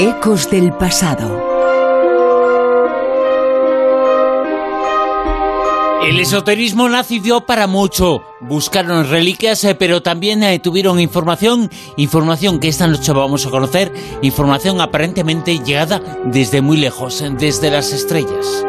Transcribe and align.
Ecos 0.00 0.48
del 0.48 0.72
pasado. 0.74 1.42
El 6.04 6.20
esoterismo 6.20 6.88
nació 6.88 7.40
para 7.40 7.66
mucho. 7.66 8.22
Buscaron 8.38 9.10
reliquias, 9.10 9.64
eh, 9.64 9.74
pero 9.74 10.00
también 10.00 10.44
eh, 10.44 10.60
tuvieron 10.60 11.00
información, 11.00 11.68
información 11.96 12.60
que 12.60 12.68
esta 12.68 12.86
noche 12.86 13.12
vamos 13.12 13.44
a 13.44 13.50
conocer, 13.50 13.92
información 14.22 14.80
aparentemente 14.80 15.58
llegada 15.58 16.00
desde 16.26 16.60
muy 16.60 16.76
lejos, 16.76 17.24
desde 17.36 17.72
las 17.72 17.92
estrellas. 17.92 18.64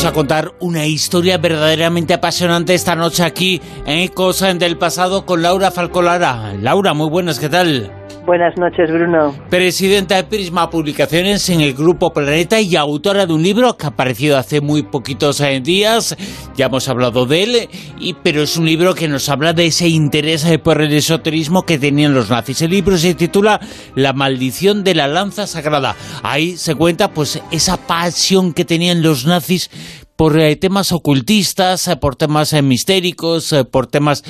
Vamos 0.00 0.12
a 0.12 0.14
contar 0.14 0.54
una 0.60 0.86
historia 0.86 1.36
verdaderamente 1.36 2.14
apasionante 2.14 2.72
esta 2.72 2.96
noche 2.96 3.22
aquí 3.22 3.60
en 3.84 3.98
Ecos 3.98 4.40
del 4.40 4.78
Pasado 4.78 5.26
con 5.26 5.42
Laura 5.42 5.70
Falcolara. 5.70 6.54
Laura, 6.54 6.94
muy 6.94 7.10
buenas, 7.10 7.38
¿qué 7.38 7.50
tal? 7.50 7.99
Buenas 8.26 8.54
noches, 8.58 8.90
Bruno. 8.90 9.34
Presidenta 9.48 10.16
de 10.16 10.24
Prisma 10.24 10.68
Publicaciones 10.68 11.48
en 11.48 11.62
el 11.62 11.72
Grupo 11.72 12.12
Planeta 12.12 12.60
y 12.60 12.76
autora 12.76 13.24
de 13.24 13.32
un 13.32 13.42
libro 13.42 13.76
que 13.76 13.86
ha 13.86 13.90
aparecido 13.90 14.36
hace 14.36 14.60
muy 14.60 14.82
poquitos 14.82 15.40
eh, 15.40 15.60
días. 15.60 16.16
Ya 16.54 16.66
hemos 16.66 16.88
hablado 16.88 17.24
de 17.24 17.42
él, 17.42 17.68
y, 17.98 18.14
pero 18.14 18.42
es 18.42 18.58
un 18.58 18.66
libro 18.66 18.94
que 18.94 19.08
nos 19.08 19.28
habla 19.30 19.54
de 19.54 19.66
ese 19.66 19.88
interés 19.88 20.44
eh, 20.44 20.58
por 20.58 20.82
el 20.82 20.92
esoterismo 20.92 21.64
que 21.64 21.78
tenían 21.78 22.12
los 22.12 22.28
nazis. 22.28 22.60
El 22.60 22.70
libro 22.70 22.98
se 22.98 23.14
titula 23.14 23.58
La 23.94 24.12
maldición 24.12 24.84
de 24.84 24.94
la 24.94 25.08
lanza 25.08 25.46
sagrada. 25.46 25.96
Ahí 26.22 26.58
se 26.58 26.74
cuenta 26.74 27.12
pues 27.12 27.42
esa 27.50 27.78
pasión 27.78 28.52
que 28.52 28.66
tenían 28.66 29.02
los 29.02 29.24
nazis 29.24 29.70
por 30.14 30.38
eh, 30.38 30.56
temas 30.56 30.92
ocultistas, 30.92 31.96
por 31.98 32.16
temas 32.16 32.52
mistéricos, 32.62 33.54
por 33.72 33.86
temas 33.86 34.22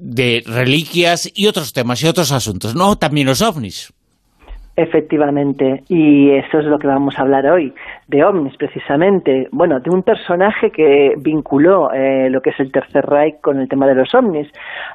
de 0.00 0.42
reliquias 0.46 1.30
y 1.34 1.46
otros 1.46 1.72
temas 1.72 2.02
y 2.02 2.08
otros 2.08 2.32
asuntos, 2.32 2.74
¿no? 2.74 2.96
También 2.96 3.26
los 3.26 3.42
ovnis. 3.42 3.92
Efectivamente, 4.76 5.82
y 5.88 6.30
eso 6.30 6.58
es 6.58 6.64
lo 6.64 6.78
que 6.78 6.86
vamos 6.86 7.14
a 7.18 7.22
hablar 7.22 7.46
hoy, 7.46 7.74
de 8.10 8.24
ovnis 8.24 8.56
precisamente, 8.56 9.48
bueno, 9.52 9.78
de 9.78 9.88
un 9.90 10.02
personaje 10.02 10.70
que 10.70 11.14
vinculó 11.18 11.92
eh, 11.92 12.28
lo 12.28 12.40
que 12.42 12.50
es 12.50 12.58
el 12.58 12.72
Tercer 12.72 13.06
Reich 13.06 13.40
con 13.40 13.60
el 13.60 13.68
tema 13.68 13.86
de 13.86 13.94
los 13.94 14.12
ovnis. 14.14 14.48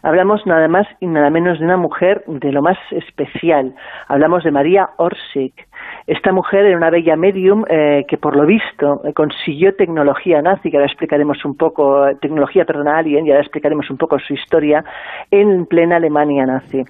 Hablamos 0.04 0.46
nada 0.46 0.68
más 0.68 0.86
y 1.00 1.08
nada 1.08 1.30
menos 1.30 1.60
de 1.60 1.66
una 1.66 1.78
mujer 1.78 2.24
de 2.28 2.52
lo 2.52 2.62
más 2.62 2.78
especial, 2.92 3.74
hablamos 4.10 4.44
de 4.44 4.52
María 4.52 4.90
Orsic, 4.98 5.66
esta 6.08 6.32
mujer 6.32 6.66
era 6.66 6.78
una 6.78 6.92
bella 6.92 7.16
medium 7.16 7.64
eh, 7.68 8.06
que, 8.08 8.18
por 8.18 8.36
lo 8.36 8.46
visto, 8.46 9.02
consiguió 9.16 9.74
tecnología 9.76 10.40
nazi, 10.40 10.70
que 10.70 10.78
ahora 10.78 10.86
explicaremos 10.86 11.44
un 11.46 11.58
poco, 11.58 12.06
tecnología, 12.22 12.64
perdón, 12.64 12.90
alien, 12.90 13.26
y 13.26 13.32
ahora 13.32 13.42
explicaremos 13.42 13.90
un 13.90 13.98
poco 13.98 14.20
su 14.20 14.34
historia, 14.34 14.84
en 15.32 15.66
plena 15.66 15.96
Alemania 15.96 16.46
nazi. 16.46 16.84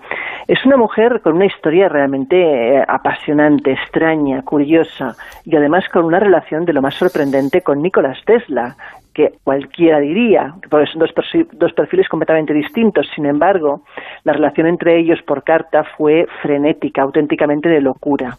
Es 0.47 0.65
una 0.65 0.75
mujer 0.75 1.21
con 1.21 1.35
una 1.35 1.45
historia 1.45 1.87
realmente 1.87 2.35
eh, 2.35 2.83
apasionante, 2.85 3.71
extraña, 3.71 4.41
curiosa, 4.41 5.15
y 5.45 5.55
además 5.55 5.87
con 5.87 6.03
una 6.03 6.14
relación 6.19 6.65
de 6.65 6.73
lo 6.73 6.81
más 6.81 6.95
sorprendente 6.95 7.61
con 7.61 7.81
Nicolás 7.81 8.17
Tesla, 8.25 8.75
que 9.13 9.35
cualquiera 9.43 9.99
diría, 9.99 10.53
porque 10.69 10.87
son 10.91 10.99
dos, 10.99 11.11
dos, 11.53 11.73
perfiles 11.73 12.09
completamente 12.09 12.53
distintos. 12.53 13.07
Sin 13.15 13.25
embargo, 13.25 13.83
la 14.23 14.33
relación 14.33 14.67
entre 14.67 14.99
ellos 14.99 15.19
por 15.25 15.43
carta 15.43 15.83
fue 15.97 16.27
frenética, 16.41 17.01
auténticamente 17.01 17.69
de 17.69 17.81
locura. 17.81 18.37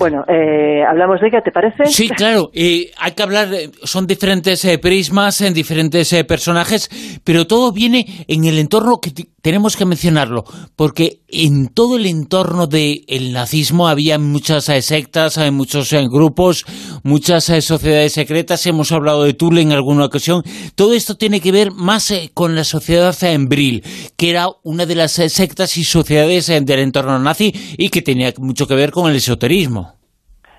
Bueno, 0.00 0.24
eh, 0.26 0.82
hablamos 0.82 1.20
de 1.20 1.28
ella, 1.28 1.42
¿te 1.42 1.52
parece? 1.52 1.84
Sí, 1.84 2.08
claro. 2.08 2.50
hay 2.54 3.12
que 3.14 3.22
hablar, 3.22 3.48
son 3.82 4.06
diferentes 4.06 4.64
eh, 4.64 4.78
prismas, 4.78 5.42
en 5.42 5.52
diferentes 5.52 6.10
eh, 6.14 6.24
personajes, 6.24 7.20
pero 7.22 7.46
todo 7.46 7.70
viene 7.70 8.06
en 8.26 8.46
el 8.46 8.58
entorno 8.58 8.98
que 8.98 9.10
tenemos 9.42 9.76
que 9.76 9.86
mencionarlo, 9.86 10.44
porque 10.76 11.20
en 11.28 11.68
todo 11.72 11.96
el 11.96 12.06
entorno 12.06 12.66
del 12.66 13.32
nazismo 13.32 13.88
había 13.88 14.18
muchas 14.18 14.64
sectas, 14.64 15.38
muchos 15.52 15.92
grupos, 16.10 16.64
muchas 17.04 17.44
sociedades 17.44 18.12
secretas. 18.12 18.66
Hemos 18.66 18.92
hablado 18.92 19.24
de 19.24 19.34
Tule 19.34 19.62
en 19.62 19.72
alguna 19.72 20.04
ocasión. 20.04 20.42
Todo 20.76 20.94
esto 20.94 21.16
tiene 21.16 21.40
que 21.40 21.52
ver 21.52 21.68
más 21.72 22.12
con 22.34 22.54
la 22.54 22.64
sociedad 22.64 23.14
Embril, 23.22 23.82
que 24.16 24.30
era 24.30 24.46
una 24.62 24.86
de 24.86 24.94
las 24.94 25.12
sectas 25.12 25.76
y 25.76 25.84
sociedades 25.84 26.46
del 26.46 26.80
entorno 26.80 27.18
nazi 27.18 27.52
y 27.78 27.90
que 27.90 28.02
tenía 28.02 28.30
mucho 28.38 28.66
que 28.66 28.74
ver 28.74 28.90
con 28.90 29.10
el 29.10 29.16
esoterismo. 29.16 29.94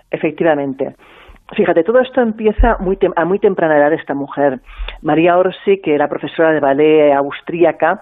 Efectivamente. 0.10 0.96
Fíjate, 1.56 1.84
todo 1.84 2.00
esto 2.00 2.22
empieza 2.22 2.78
muy 2.80 2.98
a 3.16 3.26
muy 3.26 3.40
temprana 3.40 3.78
edad 3.78 3.90
de 3.90 3.98
esta 3.98 4.14
mujer. 4.14 4.62
María 5.02 5.38
Orsi, 5.38 5.82
que 5.84 5.94
era 5.94 6.08
profesora 6.08 6.52
de 6.54 6.62
ballet 6.62 7.14
austríaca, 7.14 8.02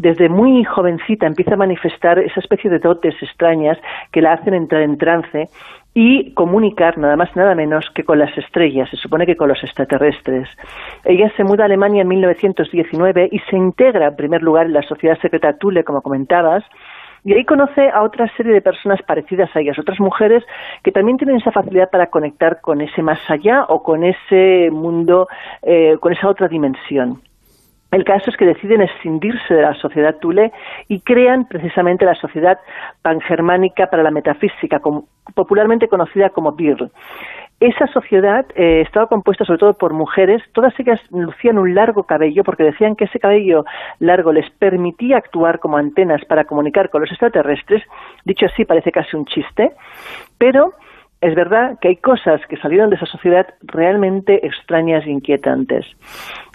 desde 0.00 0.30
muy 0.30 0.64
jovencita 0.64 1.26
empieza 1.26 1.54
a 1.54 1.58
manifestar 1.58 2.18
esa 2.18 2.40
especie 2.40 2.70
de 2.70 2.78
dotes 2.78 3.14
extrañas 3.22 3.76
que 4.10 4.22
la 4.22 4.32
hacen 4.32 4.54
entrar 4.54 4.82
en 4.82 4.96
trance 4.96 5.48
y 5.92 6.32
comunicar 6.32 6.96
nada 6.96 7.16
más 7.16 7.34
nada 7.36 7.54
menos 7.54 7.90
que 7.94 8.04
con 8.04 8.18
las 8.18 8.36
estrellas, 8.38 8.88
se 8.88 8.96
supone 8.96 9.26
que 9.26 9.36
con 9.36 9.48
los 9.48 9.62
extraterrestres. 9.62 10.48
Ella 11.04 11.30
se 11.36 11.44
muda 11.44 11.64
a 11.64 11.66
Alemania 11.66 12.02
en 12.02 12.08
1919 12.08 13.28
y 13.30 13.38
se 13.40 13.56
integra 13.56 14.08
en 14.08 14.16
primer 14.16 14.42
lugar 14.42 14.66
en 14.66 14.72
la 14.72 14.82
sociedad 14.82 15.18
secreta 15.20 15.58
Thule, 15.58 15.84
como 15.84 16.00
comentabas, 16.00 16.64
y 17.22 17.34
ahí 17.34 17.44
conoce 17.44 17.90
a 17.90 18.02
otra 18.02 18.26
serie 18.36 18.54
de 18.54 18.62
personas 18.62 19.02
parecidas 19.02 19.54
a 19.54 19.60
ellas, 19.60 19.78
otras 19.78 20.00
mujeres 20.00 20.42
que 20.82 20.92
también 20.92 21.18
tienen 21.18 21.36
esa 21.36 21.52
facilidad 21.52 21.90
para 21.90 22.06
conectar 22.06 22.62
con 22.62 22.80
ese 22.80 23.02
más 23.02 23.18
allá 23.28 23.64
o 23.68 23.82
con 23.82 24.04
ese 24.04 24.70
mundo, 24.70 25.28
eh, 25.60 25.98
con 26.00 26.14
esa 26.14 26.28
otra 26.28 26.48
dimensión. 26.48 27.20
El 27.90 28.04
caso 28.04 28.30
es 28.30 28.36
que 28.36 28.46
deciden 28.46 28.82
escindirse 28.82 29.52
de 29.54 29.62
la 29.62 29.74
sociedad 29.74 30.16
Tule 30.20 30.52
y 30.88 31.00
crean 31.00 31.46
precisamente 31.46 32.04
la 32.04 32.14
Sociedad 32.14 32.58
Pangermánica 33.02 33.88
para 33.88 34.04
la 34.04 34.12
Metafísica, 34.12 34.80
popularmente 35.34 35.88
conocida 35.88 36.30
como 36.30 36.52
BIRL. 36.52 36.90
Esa 37.58 37.86
sociedad 37.88 38.46
eh, 38.54 38.80
estaba 38.80 39.06
compuesta 39.06 39.44
sobre 39.44 39.58
todo 39.58 39.74
por 39.74 39.92
mujeres, 39.92 40.42
todas 40.52 40.72
ellas 40.80 40.98
lucían 41.10 41.58
un 41.58 41.74
largo 41.74 42.04
cabello 42.04 42.42
porque 42.42 42.64
decían 42.64 42.96
que 42.96 43.04
ese 43.04 43.18
cabello 43.18 43.66
largo 43.98 44.32
les 44.32 44.48
permitía 44.52 45.18
actuar 45.18 45.58
como 45.58 45.76
antenas 45.76 46.24
para 46.24 46.44
comunicar 46.44 46.88
con 46.88 47.02
los 47.02 47.10
extraterrestres, 47.10 47.82
dicho 48.24 48.46
así 48.46 48.64
parece 48.64 48.90
casi 48.90 49.14
un 49.14 49.26
chiste, 49.26 49.72
pero 50.38 50.72
es 51.20 51.34
verdad 51.34 51.78
que 51.80 51.88
hay 51.88 51.96
cosas 51.96 52.40
que 52.48 52.56
salieron 52.56 52.90
de 52.90 52.96
esa 52.96 53.06
sociedad 53.06 53.46
realmente 53.62 54.46
extrañas 54.46 55.04
e 55.06 55.10
inquietantes. 55.10 55.84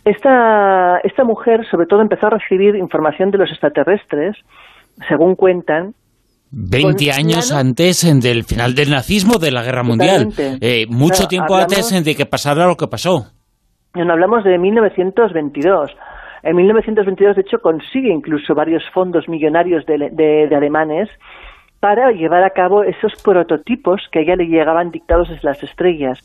Esta, 0.04 1.00
esta 1.04 1.24
mujer 1.24 1.66
sobre 1.70 1.88
todo 1.88 2.02
empezó 2.02 2.28
a 2.28 2.32
recibir 2.32 2.76
información 2.76 3.32
de 3.32 3.40
los 3.40 3.50
extraterrestres, 3.50 4.36
según 5.08 5.36
cuentan, 5.36 5.94
20 6.52 7.12
años 7.12 7.52
antes 7.52 8.02
del 8.22 8.44
final 8.44 8.76
del 8.76 8.90
nazismo, 8.90 9.40
de 9.40 9.52
la 9.52 9.64
guerra 9.64 9.84
mundial. 9.84 10.30
Eh, 10.62 10.86
mucho 10.88 11.28
tiempo 11.28 11.56
antes 11.56 12.04
de 12.04 12.16
que 12.16 12.26
pasara 12.26 12.66
lo 12.66 12.76
que 12.76 12.88
pasó. 12.88 13.26
No, 13.94 14.14
hablamos 14.14 14.44
de 14.44 14.58
1922. 14.58 15.92
En 16.44 16.56
1922, 16.56 17.36
de 17.36 17.42
hecho, 17.42 17.58
consigue 17.60 18.14
incluso 18.14 18.54
varios 18.54 18.84
fondos 18.94 19.28
millonarios 19.28 19.86
de, 19.86 20.56
alemanes 20.56 21.10
para 21.86 22.12
llevar 22.14 22.44
a 22.44 22.50
cabo 22.50 22.82
esos 22.82 23.14
prototipos 23.22 24.02
que 24.12 24.18
a 24.18 24.22
ella 24.24 24.36
le 24.38 24.48
llegaban 24.48 24.90
dictados 24.90 25.30
desde 25.30 25.48
las 25.48 25.62
estrellas. 25.62 26.18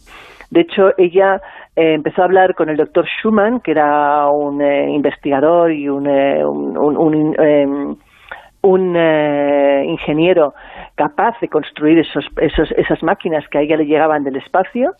De 0.50 0.62
hecho, 0.62 0.92
ella 0.96 1.42
eh, 1.76 1.92
empezó 1.92 2.22
a 2.22 2.24
hablar 2.24 2.54
con 2.54 2.70
el 2.70 2.78
doctor 2.78 3.04
Schumann, 3.06 3.60
que 3.60 3.72
era 3.72 4.26
un 4.30 4.62
eh, 4.62 4.90
investigador 4.90 5.70
y 5.70 5.86
un, 5.86 6.08
un 6.08 7.34
em, 7.38 7.94
un 8.62 8.96
eh, 8.96 9.84
ingeniero 9.86 10.54
capaz 10.94 11.38
de 11.42 11.48
construir 11.48 11.98
esos, 11.98 12.24
esos, 12.38 12.70
esas 12.72 13.02
máquinas 13.02 13.46
que 13.50 13.58
a 13.58 13.60
ella 13.60 13.76
le 13.76 13.84
llegaban 13.84 14.24
del 14.24 14.36
espacio 14.36 14.92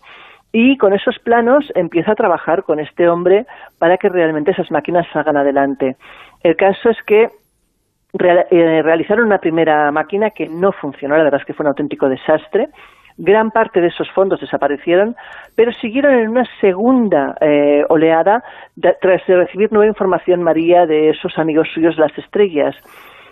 y 0.51 0.77
con 0.77 0.93
esos 0.93 1.17
planos 1.17 1.71
empieza 1.73 2.11
a 2.11 2.15
trabajar 2.15 2.61
con 2.61 2.79
este 2.79 3.09
hombre 3.09 3.47
para 3.79 3.97
que 3.97 4.09
realmente 4.09 4.51
esas 4.51 4.69
máquinas 4.69 5.07
salgan 5.11 5.37
adelante. 5.37 5.95
El 6.43 6.55
caso 6.55 6.91
es 6.91 6.97
que 7.07 7.29
eh, 8.13 8.81
realizaron 8.83 9.25
una 9.25 9.37
primera 9.37 9.91
máquina 9.91 10.31
que 10.31 10.47
no 10.47 10.71
funcionó, 10.71 11.17
la 11.17 11.23
verdad 11.23 11.39
es 11.39 11.45
que 11.45 11.53
fue 11.53 11.63
un 11.63 11.69
auténtico 11.69 12.09
desastre. 12.09 12.69
Gran 13.17 13.51
parte 13.51 13.81
de 13.81 13.87
esos 13.87 14.09
fondos 14.11 14.39
desaparecieron, 14.39 15.15
pero 15.55 15.71
siguieron 15.73 16.13
en 16.15 16.29
una 16.29 16.45
segunda 16.59 17.35
eh, 17.41 17.83
oleada 17.89 18.43
tras 19.01 19.27
recibir 19.27 19.71
nueva 19.71 19.87
información, 19.87 20.41
María, 20.41 20.85
de 20.85 21.09
esos 21.09 21.37
amigos 21.37 21.67
suyos, 21.73 21.97
las 21.97 22.17
estrellas. 22.17 22.75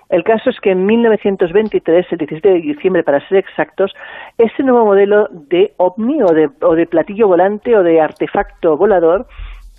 El 0.09 0.23
caso 0.23 0.49
es 0.49 0.59
que 0.59 0.71
en 0.71 0.85
1923, 0.85 2.05
el 2.11 2.17
17 2.17 2.49
de 2.49 2.61
diciembre 2.61 3.03
para 3.03 3.25
ser 3.27 3.37
exactos, 3.37 3.93
ese 4.37 4.63
nuevo 4.63 4.85
modelo 4.85 5.27
de 5.31 5.73
ovni 5.77 6.21
o 6.23 6.33
de, 6.33 6.49
o 6.61 6.75
de 6.75 6.87
platillo 6.87 7.27
volante 7.27 7.75
o 7.77 7.83
de 7.83 8.01
artefacto 8.01 8.75
volador 8.75 9.27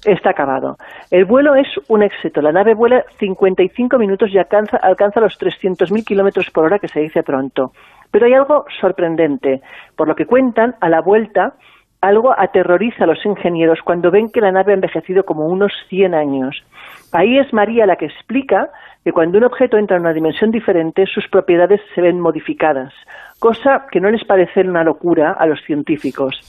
está 0.04 0.30
acabado. 0.30 0.76
El 1.10 1.24
vuelo 1.24 1.54
es 1.54 1.68
un 1.88 2.02
éxito. 2.02 2.40
La 2.40 2.52
nave 2.52 2.74
vuela 2.74 3.04
55 3.18 3.98
minutos 3.98 4.30
y 4.32 4.38
alcanza, 4.38 4.78
alcanza 4.78 5.20
los 5.20 5.38
300.000 5.38 6.04
kilómetros 6.04 6.50
por 6.50 6.64
hora, 6.64 6.78
que 6.78 6.88
se 6.88 7.00
dice 7.00 7.22
pronto. 7.22 7.72
Pero 8.10 8.26
hay 8.26 8.34
algo 8.34 8.64
sorprendente. 8.80 9.60
Por 9.96 10.08
lo 10.08 10.14
que 10.14 10.26
cuentan, 10.26 10.74
a 10.80 10.88
la 10.88 11.00
vuelta 11.00 11.54
algo 12.00 12.32
aterroriza 12.36 13.04
a 13.04 13.06
los 13.06 13.24
ingenieros 13.26 13.80
cuando 13.84 14.10
ven 14.10 14.30
que 14.30 14.40
la 14.40 14.52
nave 14.52 14.72
ha 14.72 14.74
envejecido 14.74 15.24
como 15.24 15.46
unos 15.46 15.72
100 15.88 16.14
años. 16.14 16.64
Ahí 17.12 17.38
es 17.38 17.52
María 17.52 17.86
la 17.86 17.96
que 17.96 18.06
explica 18.06 18.70
que 19.04 19.12
cuando 19.12 19.38
un 19.38 19.44
objeto 19.44 19.76
entra 19.76 19.96
en 19.96 20.02
una 20.02 20.12
dimensión 20.12 20.50
diferente, 20.50 21.04
sus 21.06 21.28
propiedades 21.28 21.80
se 21.94 22.00
ven 22.00 22.20
modificadas, 22.20 22.92
cosa 23.38 23.86
que 23.90 24.00
no 24.00 24.10
les 24.10 24.24
parece 24.24 24.60
una 24.60 24.84
locura 24.84 25.32
a 25.32 25.46
los 25.46 25.60
científicos. 25.64 26.40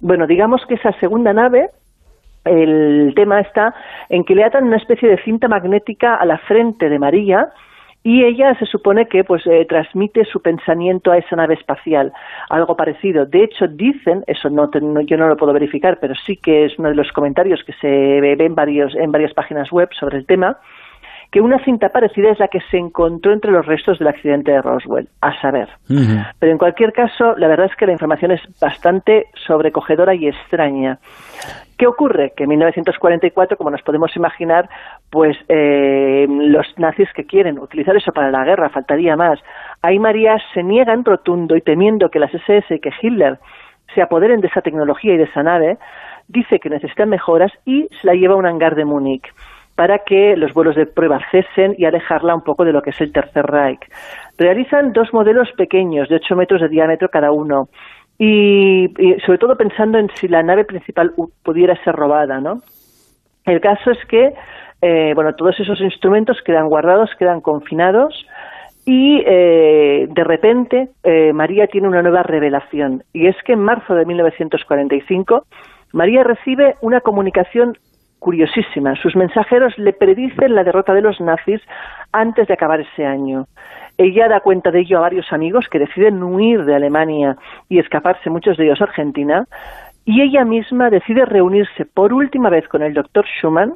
Bueno, 0.00 0.26
digamos 0.26 0.62
que 0.66 0.74
esa 0.74 0.92
segunda 0.98 1.32
nave, 1.32 1.70
el 2.46 3.12
tema 3.14 3.40
está 3.40 3.74
en 4.08 4.24
que 4.24 4.34
le 4.34 4.44
atan 4.44 4.64
una 4.64 4.76
especie 4.76 5.08
de 5.08 5.22
cinta 5.22 5.48
magnética 5.48 6.14
a 6.14 6.24
la 6.24 6.38
frente 6.38 6.88
de 6.88 6.98
María, 6.98 7.52
y 8.06 8.22
ella 8.22 8.56
se 8.60 8.66
supone 8.66 9.08
que 9.08 9.24
pues 9.24 9.44
eh, 9.48 9.66
transmite 9.68 10.24
su 10.26 10.40
pensamiento 10.40 11.10
a 11.10 11.18
esa 11.18 11.34
nave 11.34 11.54
espacial, 11.54 12.12
algo 12.48 12.76
parecido. 12.76 13.26
De 13.26 13.42
hecho, 13.42 13.66
dicen, 13.66 14.22
eso 14.28 14.48
no, 14.48 14.70
yo 15.02 15.16
no 15.16 15.26
lo 15.26 15.36
puedo 15.36 15.52
verificar, 15.52 15.98
pero 16.00 16.14
sí 16.14 16.36
que 16.36 16.66
es 16.66 16.78
uno 16.78 16.90
de 16.90 16.94
los 16.94 17.10
comentarios 17.10 17.64
que 17.64 17.72
se 17.72 17.88
ve 17.88 18.36
en, 18.38 18.54
varios, 18.54 18.94
en 18.94 19.10
varias 19.10 19.34
páginas 19.34 19.72
web 19.72 19.88
sobre 19.98 20.18
el 20.18 20.24
tema, 20.24 20.56
que 21.30 21.40
una 21.40 21.62
cinta 21.64 21.88
parecida 21.88 22.30
es 22.30 22.38
la 22.38 22.48
que 22.48 22.60
se 22.70 22.78
encontró 22.78 23.32
entre 23.32 23.50
los 23.50 23.66
restos 23.66 23.98
del 23.98 24.08
accidente 24.08 24.52
de 24.52 24.62
Roswell, 24.62 25.08
a 25.20 25.38
saber. 25.40 25.68
Pero 26.38 26.52
en 26.52 26.58
cualquier 26.58 26.92
caso, 26.92 27.36
la 27.36 27.48
verdad 27.48 27.66
es 27.66 27.76
que 27.76 27.86
la 27.86 27.92
información 27.92 28.30
es 28.30 28.40
bastante 28.60 29.26
sobrecogedora 29.46 30.14
y 30.14 30.28
extraña. 30.28 30.98
¿Qué 31.76 31.86
ocurre? 31.86 32.32
Que 32.34 32.44
en 32.44 32.50
1944, 32.50 33.58
como 33.58 33.70
nos 33.70 33.82
podemos 33.82 34.14
imaginar, 34.16 34.68
pues 35.10 35.36
eh, 35.48 36.26
los 36.28 36.66
nazis 36.78 37.12
que 37.14 37.26
quieren 37.26 37.58
utilizar 37.58 37.94
eso 37.96 38.12
para 38.12 38.30
la 38.30 38.44
guerra, 38.44 38.70
faltaría 38.70 39.14
más. 39.14 39.38
Ahí 39.82 39.98
María 39.98 40.38
se 40.54 40.62
niega 40.62 40.94
en 40.94 41.04
rotundo 41.04 41.54
y 41.54 41.60
temiendo 41.60 42.08
que 42.08 42.18
las 42.18 42.32
SS 42.32 42.76
y 42.76 42.80
que 42.80 42.92
Hitler 43.02 43.38
se 43.94 44.00
apoderen 44.00 44.40
de 44.40 44.48
esa 44.48 44.62
tecnología 44.62 45.14
y 45.14 45.18
de 45.18 45.24
esa 45.24 45.42
nave, 45.42 45.76
dice 46.28 46.58
que 46.60 46.70
necesitan 46.70 47.10
mejoras 47.10 47.52
y 47.66 47.88
se 48.00 48.06
la 48.06 48.14
lleva 48.14 48.34
a 48.34 48.38
un 48.38 48.46
hangar 48.46 48.74
de 48.74 48.84
Múnich 48.84 49.26
para 49.76 49.98
que 50.00 50.36
los 50.36 50.52
vuelos 50.54 50.74
de 50.74 50.86
prueba 50.86 51.20
cesen 51.30 51.74
y 51.78 51.84
alejarla 51.84 52.34
un 52.34 52.42
poco 52.42 52.64
de 52.64 52.72
lo 52.72 52.82
que 52.82 52.90
es 52.90 53.00
el 53.00 53.12
Tercer 53.12 53.44
Reich. 53.46 53.80
Realizan 54.38 54.92
dos 54.92 55.12
modelos 55.12 55.52
pequeños 55.56 56.08
de 56.08 56.16
8 56.16 56.34
metros 56.34 56.62
de 56.62 56.68
diámetro 56.68 57.10
cada 57.10 57.30
uno 57.30 57.68
y, 58.18 58.88
sobre 59.24 59.38
todo 59.38 59.56
pensando 59.56 59.98
en 59.98 60.08
si 60.14 60.26
la 60.28 60.42
nave 60.42 60.64
principal 60.64 61.12
pudiera 61.44 61.76
ser 61.84 61.94
robada, 61.94 62.40
¿no? 62.40 62.62
El 63.44 63.60
caso 63.60 63.90
es 63.90 63.98
que, 64.08 64.32
eh, 64.80 65.12
bueno, 65.14 65.34
todos 65.34 65.60
esos 65.60 65.80
instrumentos 65.82 66.40
quedan 66.44 66.68
guardados, 66.68 67.10
quedan 67.18 67.42
confinados 67.42 68.26
y 68.86 69.22
eh, 69.26 70.06
de 70.08 70.24
repente 70.24 70.88
eh, 71.04 71.32
María 71.34 71.66
tiene 71.66 71.88
una 71.88 72.02
nueva 72.02 72.22
revelación 72.22 73.02
y 73.12 73.26
es 73.26 73.36
que 73.44 73.52
en 73.52 73.60
marzo 73.60 73.94
de 73.94 74.06
1945 74.06 75.44
María 75.92 76.22
recibe 76.22 76.76
una 76.80 77.00
comunicación 77.00 77.76
curiosísima. 78.26 78.96
Sus 78.96 79.14
mensajeros 79.14 79.78
le 79.78 79.92
predicen 79.92 80.56
la 80.56 80.64
derrota 80.64 80.92
de 80.92 81.00
los 81.00 81.20
nazis 81.20 81.60
antes 82.10 82.48
de 82.48 82.54
acabar 82.54 82.80
ese 82.80 83.06
año. 83.06 83.46
Ella 83.98 84.26
da 84.26 84.40
cuenta 84.40 84.72
de 84.72 84.80
ello 84.80 84.98
a 84.98 85.02
varios 85.02 85.32
amigos 85.32 85.68
que 85.70 85.78
deciden 85.78 86.20
huir 86.20 86.64
de 86.64 86.74
Alemania 86.74 87.36
y 87.68 87.78
escaparse, 87.78 88.28
muchos 88.28 88.56
de 88.56 88.64
ellos 88.64 88.80
a 88.80 88.84
Argentina, 88.86 89.44
y 90.04 90.22
ella 90.22 90.44
misma 90.44 90.90
decide 90.90 91.24
reunirse 91.24 91.84
por 91.84 92.12
última 92.12 92.50
vez 92.50 92.66
con 92.66 92.82
el 92.82 92.94
doctor 92.94 93.24
Schumann, 93.26 93.74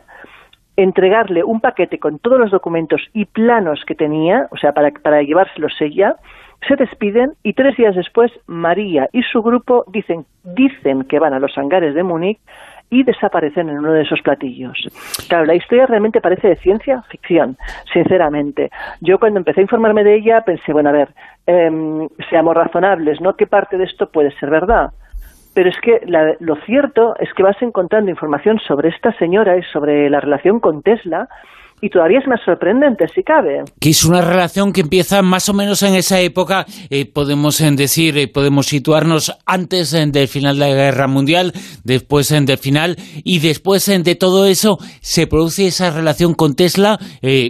entregarle 0.75 1.45
un 1.45 1.61
paquete 1.61 2.01
con 2.01 2.19
todos 2.19 2.41
los 2.41 2.51
documentos 2.51 3.03
y 3.13 3.27
planos 3.27 3.85
que 3.87 3.95
tenía, 3.95 4.49
o 4.51 4.57
sea, 4.57 4.73
para, 4.73 4.91
para 4.91 5.23
llevárselos 5.23 5.81
ella, 5.81 6.17
se 6.67 6.75
despiden 6.75 7.35
y 7.45 7.53
tres 7.53 7.77
días 7.77 7.95
después 7.95 8.33
María 8.47 9.09
y 9.13 9.23
su 9.23 9.43
grupo 9.43 9.85
dicen, 9.93 10.27
dicen 10.43 11.05
que 11.05 11.21
van 11.21 11.35
a 11.35 11.39
los 11.39 11.57
hangares 11.57 11.95
de 11.95 12.03
Múnich 12.03 12.41
y 12.91 13.05
desaparecen 13.05 13.69
en 13.69 13.79
uno 13.79 13.93
de 13.93 14.03
esos 14.03 14.21
platillos. 14.21 14.77
Claro, 15.29 15.47
la 15.47 15.55
historia 15.55 15.87
realmente 15.87 16.21
parece 16.21 16.49
de 16.49 16.57
ciencia 16.57 17.03
ficción, 17.03 17.57
sinceramente. 17.93 18.71
Yo 19.01 19.19
cuando 19.19 19.39
empecé 19.39 19.61
a 19.61 19.63
informarme 19.63 20.05
de 20.05 20.17
ella 20.17 20.43
pensé, 20.45 20.73
bueno, 20.73 20.91
a 20.91 20.93
ver, 20.93 21.09
em, 21.47 22.09
seamos 22.29 22.55
razonables, 22.55 23.21
¿no? 23.21 23.35
¿Qué 23.35 23.47
parte 23.47 23.79
de 23.79 23.85
esto 23.85 24.11
puede 24.11 24.33
ser 24.33 24.51
verdad? 24.51 24.91
Pero 25.55 25.69
es 25.69 25.77
que 25.81 26.01
lo 26.41 26.57
cierto 26.67 27.17
es 27.19 27.33
que 27.35 27.43
vas 27.43 27.61
encontrando 27.61 28.11
información 28.11 28.59
sobre 28.61 28.89
esta 28.89 29.13
señora 29.15 29.57
y 29.57 29.63
sobre 29.73 30.09
la 30.09 30.21
relación 30.21 30.61
con 30.61 30.83
Tesla 30.83 31.29
y 31.81 31.91
todavía 31.91 32.19
es 32.19 32.27
más 32.27 32.41
sorprendente, 32.45 33.07
si 33.15 33.23
cabe. 33.23 33.63
Que 33.81 33.91
es 33.91 34.05
una 34.05 34.21
relación 34.21 34.73
que 34.73 34.83
empieza 34.83 35.23
más 35.23 35.49
o 35.49 35.55
menos 35.55 35.83
en 35.83 35.95
esa 35.95 36.21
época, 36.21 36.67
eh, 36.91 37.07
podemos 37.07 37.61
eh, 37.61 37.71
decir, 37.73 38.19
eh, 38.19 38.29
podemos 38.29 38.67
situarnos 38.67 39.37
antes 39.47 39.91
del 39.91 40.29
final 40.29 40.59
de 40.59 40.69
la 40.69 40.75
Guerra 40.75 41.07
Mundial, 41.07 41.53
después 41.85 42.29
del 42.29 42.59
final, 42.59 42.97
y 43.25 43.39
después 43.41 43.87
de 43.87 44.15
todo 44.15 44.47
eso 44.47 44.79
se 45.01 45.27
produce 45.27 45.67
esa 45.67 45.91
relación 45.91 46.35
con 46.35 46.55
Tesla, 46.55 46.99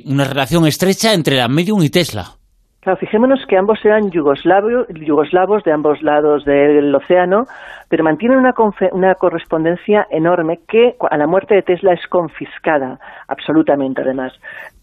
una 0.05 0.25
relación 0.25 0.67
estrecha 0.67 1.13
entre 1.15 1.37
la 1.37 1.49
Medium 1.49 1.83
y 1.83 1.91
Tesla. 1.91 2.40
Claro, 2.81 2.99
fijémonos 2.99 3.45
que 3.47 3.59
ambos 3.59 3.85
eran 3.85 4.11
yugoslavos 4.11 5.65
de 5.65 5.73
ambos 5.73 6.03
lados 6.03 6.47
del 6.47 6.95
océano, 6.95 7.45
pero 7.91 8.03
mantienen 8.03 8.39
una, 8.39 8.55
una, 8.93 9.15
correspondencia 9.17 10.07
enorme 10.11 10.61
que 10.67 10.95
a 11.11 11.19
la 11.19 11.27
muerte 11.27 11.57
de 11.57 11.63
Tesla 11.63 11.93
es 11.93 12.07
confiscada, 12.07 12.99
absolutamente 13.29 14.01
además. 14.01 14.33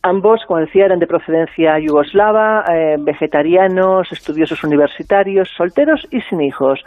Ambos, 0.03 0.45
como 0.45 0.59
decía, 0.59 0.85
eran 0.85 0.99
de 0.99 1.07
procedencia 1.07 1.79
yugoslava, 1.79 2.65
eh, 2.71 2.97
vegetarianos, 2.99 4.11
estudiosos 4.11 4.63
universitarios, 4.63 5.49
solteros 5.57 6.05
y 6.11 6.21
sin 6.21 6.41
hijos. 6.41 6.79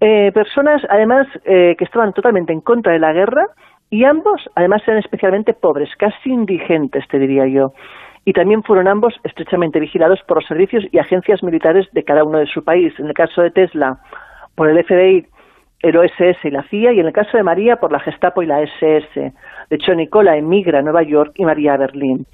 Eh, 0.00 0.30
personas, 0.32 0.80
además, 0.88 1.26
eh, 1.44 1.74
que 1.76 1.84
estaban 1.84 2.12
totalmente 2.12 2.52
en 2.52 2.60
contra 2.60 2.92
de 2.92 3.00
la 3.00 3.12
guerra 3.12 3.46
y 3.90 4.04
ambos, 4.04 4.48
además, 4.54 4.82
eran 4.86 5.00
especialmente 5.00 5.54
pobres, 5.54 5.90
casi 5.98 6.30
indigentes, 6.30 7.08
te 7.08 7.18
diría 7.18 7.48
yo 7.48 7.72
y 8.24 8.32
también 8.32 8.62
fueron 8.62 8.88
ambos 8.88 9.14
estrechamente 9.24 9.80
vigilados 9.80 10.20
por 10.26 10.38
los 10.38 10.46
servicios 10.46 10.84
y 10.92 10.98
agencias 10.98 11.42
militares 11.42 11.88
de 11.92 12.04
cada 12.04 12.24
uno 12.24 12.38
de 12.38 12.46
su 12.46 12.62
país. 12.62 12.92
En 12.98 13.06
el 13.06 13.14
caso 13.14 13.42
de 13.42 13.50
Tesla, 13.50 13.98
por 14.54 14.68
el 14.68 14.84
FBI, 14.84 15.26
el 15.82 15.96
OSS 15.96 16.44
y 16.44 16.50
la 16.50 16.62
CIA, 16.64 16.92
y 16.92 17.00
en 17.00 17.06
el 17.06 17.12
caso 17.12 17.36
de 17.36 17.42
María, 17.42 17.76
por 17.76 17.92
la 17.92 18.00
Gestapo 18.00 18.42
y 18.42 18.46
la 18.46 18.60
SS. 18.62 19.32
De 19.70 19.76
hecho, 19.76 19.94
Nicola 19.94 20.36
emigra 20.36 20.80
a 20.80 20.82
Nueva 20.82 21.02
York 21.02 21.32
y 21.36 21.44
María 21.44 21.74
a 21.74 21.78
Berlín. 21.78 22.26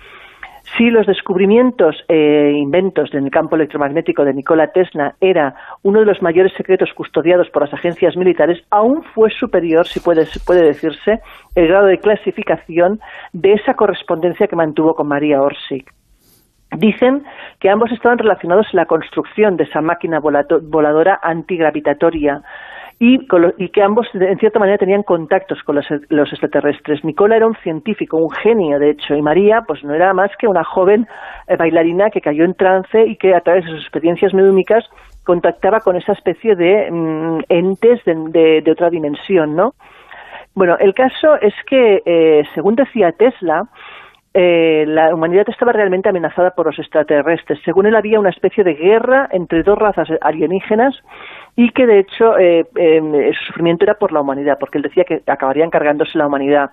Si 0.75 0.91
los 0.91 1.07
descubrimientos 1.07 1.97
e 2.09 2.53
inventos 2.57 3.15
en 3.15 3.25
el 3.25 3.31
campo 3.31 3.55
electromagnético 3.55 4.25
de 4.25 4.35
Nikola 4.35 4.73
Tesla 4.73 5.15
era 5.21 5.55
uno 5.83 6.01
de 6.01 6.07
los 6.07 6.21
mayores 6.21 6.53
secretos 6.55 6.93
custodiados 6.93 7.49
por 7.51 7.63
las 7.63 7.73
agencias 7.73 8.17
militares, 8.17 8.63
aún 8.71 9.03
fue 9.15 9.31
superior, 9.31 9.87
si 9.87 10.01
puede, 10.01 10.27
puede 10.45 10.65
decirse, 10.65 11.21
el 11.55 11.69
grado 11.69 11.87
de 11.87 11.99
clasificación 11.99 13.01
de 13.33 13.53
esa 13.53 13.75
correspondencia 13.75 14.49
que 14.49 14.57
mantuvo 14.57 14.95
con 14.95 15.07
María 15.07 15.41
Orsic. 15.41 15.93
Dicen 16.73 17.23
que 17.61 17.71
ambos 17.71 17.93
estaban 17.93 18.19
relacionados 18.19 18.67
en 18.73 18.79
la 18.79 18.87
construcción 18.87 19.57
de 19.57 19.65
esa 19.65 19.81
máquina 19.81 20.19
voladora 20.19 21.21
antigravitatoria 21.23 22.43
y, 22.99 23.19
que 23.27 23.83
ambos, 23.83 24.07
en 24.15 24.39
cierta 24.39 24.59
manera, 24.59 24.79
tenían 24.79 25.03
contactos 25.03 25.63
con 25.65 25.77
los, 25.77 26.33
extraterrestres. 26.33 27.05
Nicola 27.05 27.37
era 27.37 27.47
un 27.47 27.57
científico, 27.57 28.17
un 28.17 28.31
genio, 28.31 28.79
de 28.79 28.91
hecho, 28.91 29.15
y 29.15 29.21
María, 29.21 29.63
pues 29.67 29.85
no 29.85 29.93
era 29.93 30.15
más 30.15 30.31
que 30.39 30.47
una 30.47 30.65
joven 30.65 31.07
eh, 31.47 31.57
bailarina 31.57 32.09
que 32.09 32.23
cayó 32.23 32.45
en 32.45 32.55
trance 32.55 33.07
y 33.07 33.17
que 33.17 33.35
a 33.35 33.41
través 33.41 33.67
de 33.67 33.73
sus 33.73 33.83
experiencias 33.83 34.33
medúmicas 34.33 34.85
contactaba 35.25 35.81
con 35.81 35.97
esa 35.97 36.13
especie 36.13 36.57
de 36.57 36.91
mm, 36.91 37.41
entes 37.51 38.01
de, 38.05 38.65
otra 38.71 38.89
dimensión, 38.89 39.55
¿no? 39.55 39.73
Bueno, 40.55 40.77
el 40.81 40.95
caso 40.95 41.39
es 41.43 41.53
que, 41.67 42.03
eh, 42.07 42.45
según 42.55 42.77
decía 42.77 43.13
Tesla, 43.13 43.65
eh, 44.39 44.85
la 44.87 45.15
humanidad 45.15 45.47
estaba 45.49 45.73
realmente 45.73 46.11
amenazada 46.11 46.51
por 46.51 46.67
los 46.67 46.79
extraterrestres. 46.79 47.59
Según 47.65 47.87
él, 47.87 47.97
había 47.97 48.21
una 48.21 48.29
especie 48.29 48.65
de 48.65 48.75
guerra 48.75 49.31
entre 49.33 49.63
dos 49.63 49.79
razas 49.79 50.09
alienígenas 50.21 50.95
y 51.57 51.71
que, 51.71 51.87
de 51.87 52.01
hecho, 52.01 52.37
eh, 52.37 52.67
eh, 52.77 53.31
su 53.33 53.47
sufrimiento 53.47 53.87
era 53.87 53.95
por 53.95 54.13
la 54.13 54.21
humanidad, 54.21 54.59
porque 54.61 54.77
él 54.77 54.83
decía 54.83 55.05
que 55.05 55.23
acabarían 55.27 55.71
cargándose 55.71 56.19
la 56.19 56.27
humanidad. 56.27 56.69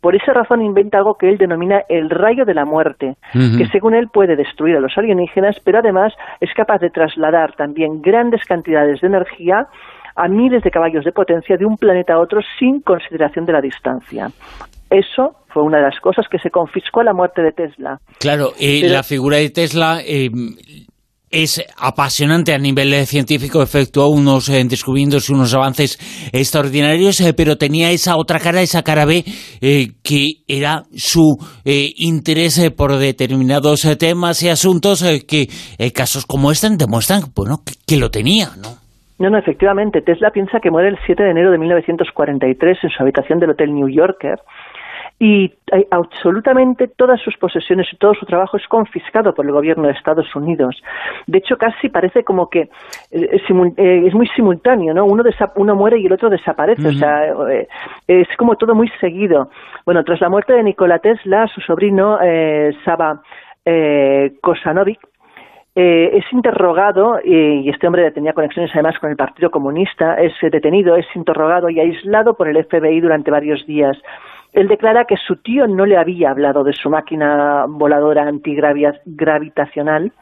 Por 0.00 0.16
esa 0.16 0.32
razón 0.32 0.60
inventa 0.60 0.98
algo 0.98 1.14
que 1.14 1.28
él 1.28 1.38
denomina 1.38 1.82
el 1.88 2.10
rayo 2.10 2.44
de 2.44 2.54
la 2.54 2.64
muerte, 2.64 3.14
que 3.32 3.66
según 3.68 3.94
él 3.94 4.08
puede 4.12 4.34
destruir 4.34 4.76
a 4.76 4.80
los 4.80 4.98
alienígenas, 4.98 5.60
pero 5.64 5.78
además 5.78 6.12
es 6.40 6.52
capaz 6.52 6.80
de 6.80 6.90
trasladar 6.90 7.54
también 7.54 8.02
grandes 8.02 8.44
cantidades 8.44 9.00
de 9.00 9.06
energía 9.06 9.68
a 10.16 10.28
miles 10.28 10.62
de 10.64 10.70
caballos 10.70 11.04
de 11.04 11.12
potencia 11.12 11.56
de 11.56 11.64
un 11.64 11.76
planeta 11.76 12.14
a 12.14 12.18
otro 12.18 12.40
sin 12.58 12.82
consideración 12.82 13.46
de 13.46 13.52
la 13.52 13.60
distancia. 13.62 14.26
Eso 14.90 15.36
fue 15.54 15.62
una 15.62 15.78
de 15.78 15.84
las 15.84 16.00
cosas 16.00 16.26
que 16.28 16.38
se 16.38 16.50
confiscó 16.50 17.00
a 17.00 17.04
la 17.04 17.14
muerte 17.14 17.40
de 17.40 17.52
Tesla. 17.52 17.98
Claro, 18.18 18.52
y 18.58 18.82
la 18.88 19.04
figura 19.04 19.36
de 19.36 19.50
Tesla 19.50 20.00
eh, 20.04 20.28
es 21.30 21.64
apasionante 21.78 22.52
a 22.52 22.58
nivel 22.58 22.92
científico, 23.06 23.62
efectuó 23.62 24.08
unos 24.08 24.48
eh, 24.48 24.64
descubrimientos 24.68 25.30
y 25.30 25.32
unos 25.32 25.54
avances 25.54 25.96
extraordinarios, 26.32 27.20
eh, 27.20 27.34
pero 27.34 27.56
tenía 27.56 27.92
esa 27.92 28.16
otra 28.16 28.40
cara, 28.40 28.62
esa 28.62 28.82
cara 28.82 29.04
B, 29.04 29.24
que 30.02 30.42
era 30.48 30.82
su 30.94 31.38
interés 31.64 32.70
por 32.76 32.96
determinados 32.98 33.82
temas 33.98 34.42
y 34.42 34.48
asuntos 34.48 35.04
que 35.26 35.46
casos 35.94 36.26
como 36.26 36.50
este 36.50 36.68
demuestran 36.76 37.22
bueno, 37.34 37.58
que, 37.64 37.74
que 37.86 38.00
lo 38.00 38.10
tenía, 38.10 38.48
¿no? 38.60 38.84
No, 39.18 39.30
no, 39.30 39.38
efectivamente. 39.38 40.02
Tesla 40.02 40.30
piensa 40.30 40.58
que 40.60 40.70
muere 40.70 40.88
el 40.88 40.98
7 41.06 41.22
de 41.22 41.30
enero 41.30 41.52
de 41.52 41.58
1943 41.58 42.78
en 42.82 42.90
su 42.90 43.02
habitación 43.02 43.38
del 43.38 43.50
Hotel 43.50 43.72
New 43.72 43.88
Yorker 43.88 44.40
y 45.18 45.54
eh, 45.72 45.86
absolutamente 45.90 46.88
todas 46.88 47.20
sus 47.20 47.36
posesiones 47.36 47.86
y 47.92 47.96
todo 47.96 48.14
su 48.14 48.26
trabajo 48.26 48.56
es 48.56 48.66
confiscado 48.66 49.34
por 49.34 49.46
el 49.46 49.52
gobierno 49.52 49.84
de 49.86 49.92
Estados 49.92 50.34
Unidos. 50.34 50.82
De 51.26 51.38
hecho, 51.38 51.56
casi 51.56 51.88
parece 51.88 52.24
como 52.24 52.48
que 52.50 52.68
eh, 53.10 53.40
es 53.40 54.14
muy 54.14 54.28
simultáneo, 54.34 54.92
¿no? 54.92 55.04
Uno, 55.04 55.22
uno 55.56 55.74
muere 55.76 55.98
y 55.98 56.06
el 56.06 56.12
otro 56.12 56.30
desaparece, 56.30 56.88
o 56.88 56.92
sea, 56.92 57.32
es 58.06 58.28
como 58.36 58.56
todo 58.56 58.74
muy 58.74 58.88
seguido. 59.00 59.50
Bueno, 59.86 60.02
tras 60.04 60.20
la 60.20 60.28
muerte 60.28 60.52
de 60.52 60.62
Nikola 60.62 60.98
Tesla, 60.98 61.46
su 61.48 61.60
sobrino 61.60 62.18
Saba 62.84 63.22
Kosanovic 64.42 65.00
eh, 65.76 66.18
es 66.18 66.24
interrogado, 66.32 67.18
y 67.24 67.68
este 67.68 67.88
hombre 67.88 68.08
tenía 68.12 68.32
conexiones 68.32 68.70
además 68.74 68.96
con 69.00 69.10
el 69.10 69.16
Partido 69.16 69.50
Comunista, 69.50 70.14
es 70.14 70.32
detenido, 70.40 70.94
es 70.96 71.06
interrogado 71.16 71.68
y 71.68 71.80
aislado 71.80 72.34
por 72.34 72.46
el 72.48 72.64
FBI 72.64 73.00
durante 73.00 73.32
varios 73.32 73.66
días. 73.66 73.96
Él 74.54 74.68
declara 74.68 75.04
que 75.04 75.16
su 75.16 75.36
tío 75.36 75.66
no 75.66 75.84
le 75.84 75.96
había 75.96 76.30
hablado 76.30 76.62
de 76.62 76.72
su 76.72 76.88
máquina 76.88 77.66
voladora 77.68 78.22
antigravitacional, 78.22 80.12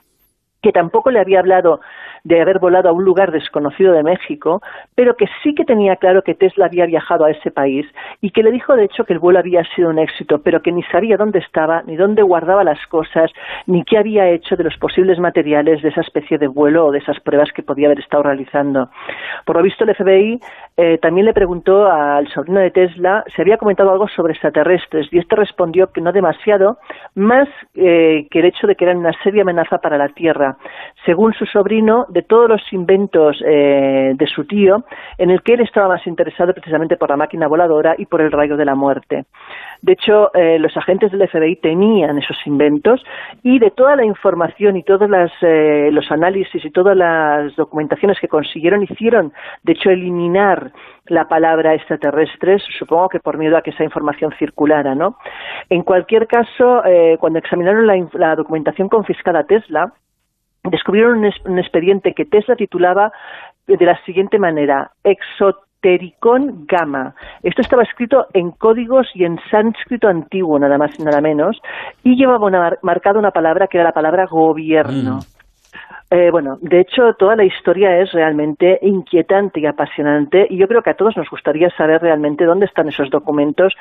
que 0.63 0.73
tampoco 0.73 1.11
le 1.11 1.21
había 1.21 1.41
hablado 1.41 1.81
de 2.25 2.41
haber 2.41 2.59
volado 2.59 2.89
a 2.89 2.93
un 2.93 3.05
lugar 3.05 3.33
desconocido 3.33 3.93
de 3.93 4.03
México, 4.03 4.63
pero 4.95 5.17
que 5.17 5.27
sí 5.43 5.55
que 5.55 5.65
tenía 5.65 5.97
claro 5.97 6.23
que 6.23 6.35
Tesla 6.35 6.67
había 6.67 6.87
viajado 6.87 7.25
a 7.25 7.31
ese 7.31 7.51
país 7.51 7.87
y 8.21 8.31
que 8.31 8.43
le 8.43 8.53
dijo 8.53 8.77
de 8.77 8.85
hecho 8.85 9.05
que 9.05 9.13
el 9.13 9.19
vuelo 9.19 9.41
había 9.41 9.65
sido 9.75 9.91
un 9.91 9.99
éxito, 9.99 10.41
pero 10.43 10.63
que 10.63 10.73
ni 10.73 10.83
sabía 10.85 11.17
dónde 11.17 11.41
estaba, 11.41 11.83
ni 11.83 11.97
dónde 11.97 12.23
guardaba 12.23 12.65
las 12.65 12.85
cosas, 12.87 13.31
ni 13.67 13.85
qué 13.85 13.99
había 13.99 14.29
hecho 14.29 14.57
de 14.57 14.65
los 14.65 14.77
posibles 14.77 15.19
materiales 15.19 15.83
de 15.83 15.89
esa 15.89 16.03
especie 16.03 16.39
de 16.39 16.47
vuelo 16.47 16.87
o 16.87 16.93
de 16.93 16.99
esas 16.99 17.19
pruebas 17.21 17.51
que 17.53 17.63
podía 17.63 17.89
haber 17.89 18.01
estado 18.01 18.23
realizando. 18.23 18.89
Por 19.45 19.57
lo 19.57 19.63
visto 19.63 19.85
el 19.85 19.95
FBI 19.95 20.41
eh, 20.77 20.99
también 20.99 21.27
le 21.27 21.35
preguntó 21.35 21.87
al 21.87 22.29
sobrino 22.29 22.61
de 22.61 22.71
Tesla 22.71 23.25
si 23.35 23.43
había 23.43 23.59
comentado 23.59 23.91
algo 23.91 24.09
sobre 24.09 24.33
extraterrestres 24.33 25.09
y 25.11 25.19
este 25.19 25.37
respondió 25.37 25.93
que 25.93 26.01
no 26.01 26.13
demasiado, 26.13 26.79
más 27.15 27.49
eh, 27.75 28.27
que 28.31 28.39
el 28.39 28.47
hecho 28.47 28.67
de 28.67 28.77
que 28.77 28.85
eran 28.85 28.99
una 28.99 29.13
seria 29.23 29.43
amenaza 29.43 29.79
para 29.79 29.99
la 29.99 30.09
Tierra. 30.09 30.52
Según 31.05 31.33
su 31.35 31.47
sobrino, 31.47 32.07
de 32.09 32.23
todos 32.23 32.49
los 32.49 32.73
inventos 32.73 33.43
eh, 33.45 34.13
de 34.15 34.27
su 34.27 34.45
tío, 34.45 34.85
en 35.19 35.31
el 35.31 35.43
que 35.43 35.55
él 35.55 35.61
estaba 35.61 35.89
más 35.89 36.07
interesado 36.07 36.53
precisamente 36.53 36.97
por 36.97 37.11
la 37.11 37.17
máquina 37.17 37.49
voladora 37.49 37.95
y 37.99 38.07
por 38.07 38.21
el 38.21 38.31
rayo 38.31 38.57
de 38.57 38.65
la 38.65 38.75
muerte. 38.75 39.25
De 39.81 39.93
hecho, 39.93 40.33
eh, 40.35 40.59
los 40.59 40.77
agentes 40.77 41.11
del 41.11 41.29
FBI 41.29 41.57
tenían 41.57 42.19
esos 42.19 42.39
inventos 42.47 43.03
y 43.43 43.59
de 43.59 43.71
toda 43.73 43.97
la 43.97 44.05
información 44.05 44.77
y 44.77 44.85
todos 44.85 45.11
eh, 45.43 45.91
los 45.93 46.11
análisis 46.13 46.65
y 46.65 46.71
todas 46.71 46.97
las 46.97 47.57
documentaciones 47.57 48.21
que 48.21 48.29
consiguieron 48.29 48.83
hicieron, 48.85 49.33
de 49.65 49.73
hecho, 49.73 49.91
eliminar 49.91 50.73
la 51.07 51.27
palabra 51.27 51.75
extraterrestres, 51.75 52.63
supongo 52.79 53.09
que 53.09 53.19
por 53.19 53.37
miedo 53.37 53.57
a 53.57 53.63
que 53.63 53.71
esa 53.71 53.83
información 53.83 54.33
circulara, 54.39 54.95
¿no? 54.95 55.17
En 55.69 55.83
cualquier 55.83 56.29
caso, 56.29 56.83
cuando 57.19 57.41
examinaron 57.41 57.89
la, 57.89 58.07
la 58.13 58.37
documentación 58.37 58.89
confiscada 58.89 59.41
a 59.41 59.45
Tesla, 59.45 59.93
descubrieron 60.71 61.25
un, 61.45 61.59
expediente 61.59 62.15
que 62.15 62.25
Tesla 62.25 62.57
titulaba 62.57 63.13
de 63.67 63.85
la 63.85 63.99
siguiente 64.05 64.39
manera, 64.39 64.91
Exotericón 65.03 66.67
Gamma. 66.67 67.15
Esto 67.43 67.63
estaba 67.63 67.83
escrito 67.83 68.27
en 68.33 68.51
códigos 68.53 69.09
y 69.15 69.25
en 69.25 69.39
sánscrito 69.51 70.09
antiguo, 70.09 70.59
nada 70.59 70.79
más 70.79 70.99
y 70.99 71.03
nada 71.03 71.21
menos, 71.21 71.61
y 72.03 72.17
llevaba 72.17 72.47
una, 72.47 72.73
marcada 72.83 73.19
una 73.19 73.31
palabra 73.31 73.67
que 73.67 73.79
era 73.79 73.89
la 73.89 73.93
palabra 73.93 74.27
gobierno. 74.27 75.19
Mm. 75.19 75.43
Eh, 76.15 76.31
bueno, 76.31 76.59
de 76.61 76.81
hecho, 76.81 77.15
toda 77.15 77.37
la 77.37 77.45
historia 77.45 77.99
es 78.03 78.13
realmente 78.13 78.79
inquietante 78.83 79.61
y 79.61 79.65
apasionante 79.65 80.47
y 80.51 80.59
yo 80.59 80.69
creo 80.69 80.83
que 80.83 80.91
a 80.91 80.95
todos 80.95 81.17
nos 81.17 81.31
gustaría 81.31 81.71
saber 81.71 82.03
realmente 82.03 82.45
dónde 82.45 82.67
están 82.67 82.87
esos 82.87 83.09
documentos, 83.09 83.73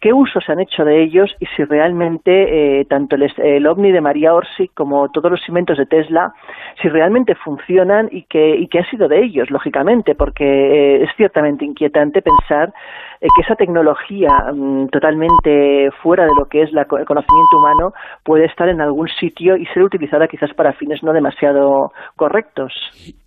qué 0.00 0.12
usos 0.12 0.44
se 0.44 0.52
han 0.52 0.60
hecho 0.60 0.84
de 0.84 1.02
ellos 1.02 1.34
y 1.40 1.46
si 1.46 1.64
realmente 1.64 2.80
eh, 2.80 2.84
tanto 2.84 3.16
el, 3.16 3.66
OVNI 3.66 3.90
de 3.90 4.00
María 4.00 4.34
Orsi 4.34 4.68
como 4.68 5.10
todos 5.10 5.32
los 5.32 5.48
inventos 5.48 5.78
de 5.78 5.86
Tesla, 5.86 6.32
si 6.80 6.88
realmente 6.88 7.34
funcionan 7.34 8.08
y 8.12 8.22
qué 8.22 8.54
y 8.56 8.78
ha 8.78 8.88
sido 8.88 9.08
de 9.08 9.24
ellos, 9.24 9.50
lógicamente, 9.50 10.14
porque 10.14 10.44
eh, 10.44 11.02
es 11.02 11.10
ciertamente 11.16 11.64
inquietante 11.64 12.22
pensar 12.22 12.72
que 13.20 13.42
esa 13.42 13.54
tecnología 13.54 14.30
mm, 14.54 14.86
totalmente 14.88 15.90
fuera 16.02 16.24
de 16.24 16.34
lo 16.38 16.46
que 16.46 16.62
es 16.62 16.70
el 16.72 16.86
conocimiento 16.86 17.58
humano 17.58 17.92
puede 18.24 18.46
estar 18.46 18.68
en 18.68 18.80
algún 18.80 19.08
sitio 19.08 19.56
y 19.56 19.66
ser 19.66 19.82
utilizada 19.82 20.26
quizás 20.26 20.54
para 20.54 20.72
fines 20.72 21.02
no 21.02 21.12
demasiado 21.12 21.79
correctos. 22.16 22.72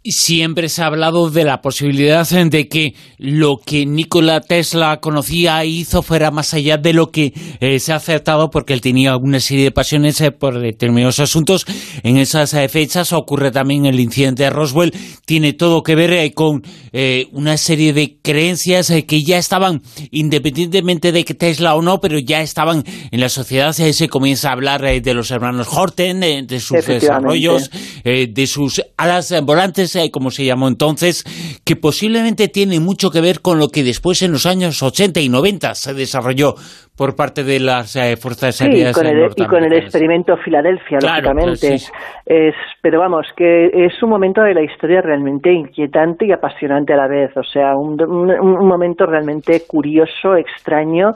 Siempre 0.06 0.68
se 0.68 0.84
ha 0.84 0.88
hablado 0.88 1.30
de 1.30 1.46
la 1.46 1.62
posibilidad 1.62 2.28
de 2.28 2.68
que 2.68 2.94
lo 3.18 3.56
que 3.66 3.86
Nikola 3.86 4.42
Tesla 4.42 4.98
conocía 5.00 5.64
e 5.64 5.68
hizo 5.68 6.02
fuera 6.02 6.30
más 6.30 6.54
allá 6.54 6.76
de 6.76 6.92
lo 6.92 7.10
que 7.10 7.32
eh, 7.62 7.80
se 7.80 7.94
ha 7.94 7.96
acertado 7.96 8.50
porque 8.50 8.74
él 8.74 8.82
tenía 8.82 9.16
una 9.16 9.40
serie 9.40 9.64
de 9.64 9.72
pasiones 9.72 10.20
eh, 10.20 10.32
por 10.32 10.60
determinados 10.60 11.20
asuntos. 11.20 11.66
En 12.04 12.18
esas 12.18 12.54
eh, 12.54 12.68
fechas 12.68 13.14
ocurre 13.14 13.52
también 13.52 13.86
el 13.86 13.98
incidente 13.98 14.44
de 14.44 14.50
Roswell. 14.50 14.94
Tiene 15.26 15.54
todo 15.54 15.84
que 15.84 15.96
ver 15.96 16.34
con 16.34 16.64
una 17.32 17.58
serie 17.58 17.94
de 17.94 18.18
creencias 18.22 18.94
que 19.08 19.24
ya 19.24 19.38
estaban, 19.38 19.82
independientemente 20.12 21.12
de 21.12 21.24
que 21.24 21.34
Tesla 21.34 21.76
o 21.76 21.82
no, 21.82 22.00
pero 22.00 22.20
ya 22.20 22.42
estaban 22.42 22.84
en 23.12 23.20
la 23.20 23.30
sociedad. 23.30 23.72
se 23.72 24.10
comienza 24.10 24.50
a 24.50 24.54
hablar 24.54 24.82
de 24.82 25.14
los 25.14 25.32
hermanos 25.32 25.68
Horten, 25.72 26.20
de 26.20 26.60
sus 26.60 26.86
desarrollos, 26.86 27.72
de 28.04 28.43
sus 28.48 28.82
alas 28.98 29.34
volantes, 29.44 29.96
eh, 29.96 30.12
como 30.12 30.32
se 30.32 30.46
llamó 30.46 30.68
entonces, 30.68 31.24
que 31.64 31.76
posiblemente 31.76 32.48
tiene 32.48 32.80
mucho 32.80 33.12
que 33.12 33.22
ver 33.22 33.42
con 33.42 33.60
lo 33.60 33.70
que 33.70 33.84
después 33.84 34.22
en 34.22 34.32
los 34.32 34.46
años 34.46 34.82
80 34.82 35.20
y 35.20 35.30
90 35.30 35.76
se 35.76 35.94
desarrolló 35.94 36.56
por 36.96 37.16
parte 37.16 37.44
de 37.44 37.60
las 37.60 37.96
eh, 37.96 38.16
fuerzas 38.18 38.62
aéreas 38.62 38.94
sí, 38.96 39.02
con 39.02 39.08
el, 39.08 39.32
y 39.36 39.46
con 39.46 39.64
el 39.64 39.74
experimento 39.74 40.38
Filadelfia, 40.38 41.00
lógicamente. 41.02 41.76
Es, 42.26 42.56
pero 42.82 43.00
vamos, 43.00 43.26
que 43.36 43.66
es 43.74 44.02
un 44.04 44.10
momento 44.12 44.42
de 44.42 44.54
la 44.54 44.62
historia 44.62 45.02
realmente 45.02 45.52
inquietante 45.52 46.28
y 46.28 46.32
apasionante 46.32 46.94
a 46.94 46.98
la 46.98 47.08
vez. 47.08 47.36
O 47.36 47.44
sea, 47.44 47.76
un, 47.76 48.00
un, 48.00 48.68
momento 48.68 49.08
realmente 49.08 49.64
curioso, 49.68 50.36
extraño 50.36 51.14